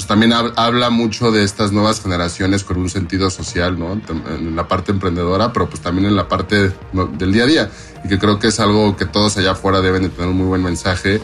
[0.00, 4.00] pues también habla mucho de estas nuevas generaciones con un sentido social, ¿no?
[4.30, 6.72] En la parte emprendedora, pero pues también en la parte
[7.18, 7.70] del día a día.
[8.02, 10.46] Y que creo que es algo que todos allá afuera deben de tener un muy
[10.46, 11.20] buen mensaje.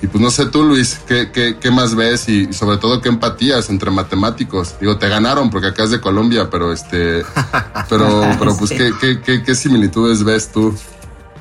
[0.00, 2.26] Y pues no sé tú, Luis, ¿qué, qué, qué más ves?
[2.30, 4.74] Y, sobre todo, ¿qué empatías entre matemáticos?
[4.80, 7.24] Digo, te ganaron porque acá es de Colombia, pero este...
[7.90, 10.74] Pero, pero pues, ¿qué, qué, qué, similitudes ves tú?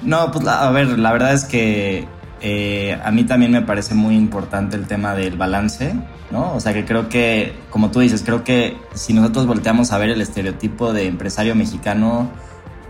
[0.02, 2.06] No, pues a ver, la verdad es que
[2.42, 5.96] eh, a mí también me parece muy importante el tema del balance,
[6.34, 6.56] ¿no?
[6.56, 10.10] O sea que creo que, como tú dices, creo que si nosotros volteamos a ver
[10.10, 12.28] el estereotipo de empresario mexicano,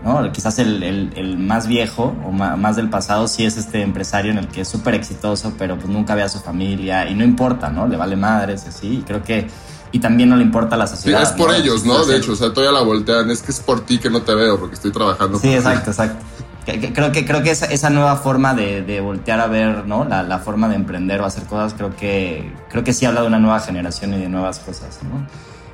[0.02, 0.32] ¿no?
[0.32, 4.48] Quizás el, el, más viejo o más, del pasado sí es este empresario en el
[4.48, 7.86] que es súper exitoso, pero pues nunca ve a su familia y no importa, ¿no?
[7.86, 9.00] Le vale madres, así.
[9.00, 9.46] Y creo que
[9.92, 11.20] y también no le importa la sociedad.
[11.20, 12.04] Sí, es por ellos, ¿no?
[12.06, 14.34] De hecho, o sea, todavía la voltean, es que es por ti que no te
[14.34, 15.38] veo porque estoy trabajando.
[15.38, 16.24] Sí, exacto, exacto.
[16.64, 20.04] Creo que, creo que esa, esa nueva forma de, de, voltear a ver ¿no?
[20.04, 23.26] La, la, forma de emprender o hacer cosas, creo que, creo que sí habla de
[23.26, 25.00] una nueva generación y de nuevas cosas.
[25.02, 25.26] ¿no?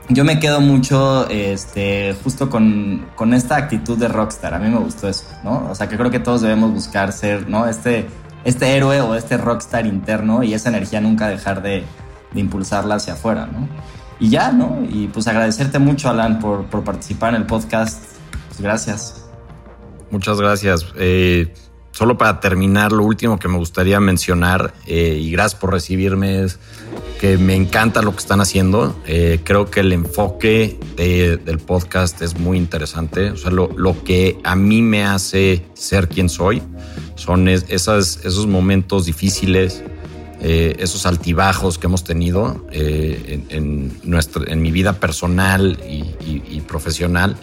[0.09, 4.53] Yo me quedo mucho este, justo con, con, esta actitud de rockstar.
[4.55, 5.27] A mí me gustó eso.
[5.45, 5.69] ¿no?
[5.71, 7.69] O sea, que creo que todos debemos buscar ser ¿no?
[7.69, 8.09] este,
[8.45, 11.85] este héroe o este rockstar interno y esa energía nunca dejar de,
[12.33, 13.47] de impulsarla hacia afuera.
[13.47, 13.69] ¿no?
[14.19, 14.79] Y ya, ¿no?
[14.89, 18.03] Y pues agradecerte mucho, Alan, por, por participar en el podcast.
[18.49, 19.20] Pues gracias.
[20.11, 20.87] Muchas gracias.
[20.97, 21.55] Eh,
[21.93, 26.59] solo para terminar, lo último que me gustaría mencionar, eh, y gracias por recibirme, es
[27.21, 28.97] que me encanta lo que están haciendo.
[29.07, 33.31] Eh, creo que el enfoque del podcast es muy interesante.
[33.31, 36.63] O sea, lo, lo, que a mí me hace ser quien soy
[37.15, 39.85] son esos momentos difíciles,
[40.41, 47.37] esos altibajos que hemos tenido en, en, nuestra, en mi vida personal y profesional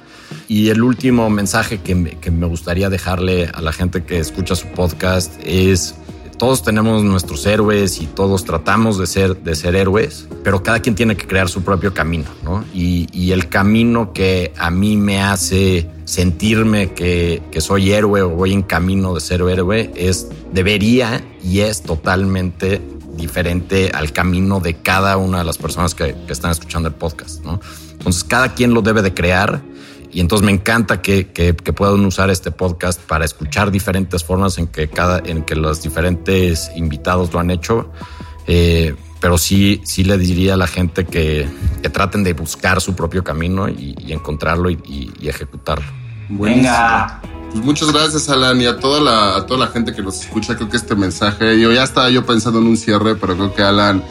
[0.48, 5.34] y el último mensaje que me, gustaría dejarle a la gente que escucha su podcast
[5.44, 5.96] es
[6.38, 10.94] todos tenemos nuestros héroes y todos tratamos de ser, de ser héroes, pero cada quien
[10.94, 12.64] tiene que crear su propio camino, ¿no?
[12.74, 18.62] Y, el camino que a mí me hace sentirme que, soy héroe o voy en
[18.62, 22.82] camino de ser héroe es, debería y es totalmente
[23.18, 27.44] diferente al camino de cada una de las personas que, que están escuchando el podcast,
[27.44, 27.60] ¿no?
[27.92, 29.62] Entonces cada quien lo debe de crear
[30.18, 34.66] y entonces me encanta que, que, puedan usar este podcast para escuchar diferentes formas en
[34.66, 37.92] que cada, en que los diferentes invitados lo han hecho.
[38.48, 41.48] Eh, pero sí, sí le diría a la gente que,
[41.84, 45.86] que traten de buscar su propio camino y, encontrarlo y, ejecutarlo.
[46.30, 47.22] Venga.
[47.52, 50.56] Pues muchas gracias, Alan, y a toda la, a toda la gente que nos escucha.
[50.56, 53.62] Creo que este mensaje, yo ya estaba yo pensando en un cierre, pero creo que
[53.62, 54.04] Alan,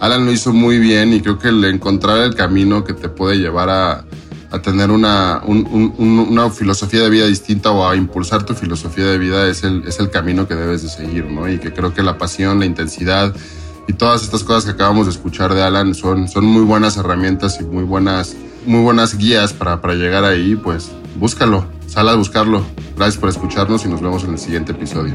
[0.00, 3.36] Alan lo hizo muy bien y creo que el encontrar el camino que te puede
[3.36, 4.06] llevar a,
[4.52, 9.48] a tener una, una filosofía de vida distinta o a impulsar tu filosofía de vida
[9.48, 11.48] es el, es el camino que debes de seguir, ¿no?
[11.48, 13.34] Y que creo que la pasión, la intensidad
[13.88, 17.58] y todas estas cosas que acabamos de escuchar de Alan son, son muy buenas herramientas
[17.60, 18.36] y muy buenas,
[18.66, 22.62] muy buenas guías para, para llegar ahí, pues búscalo, sal a buscarlo.
[22.94, 25.14] Gracias por escucharnos y nos vemos en el siguiente episodio.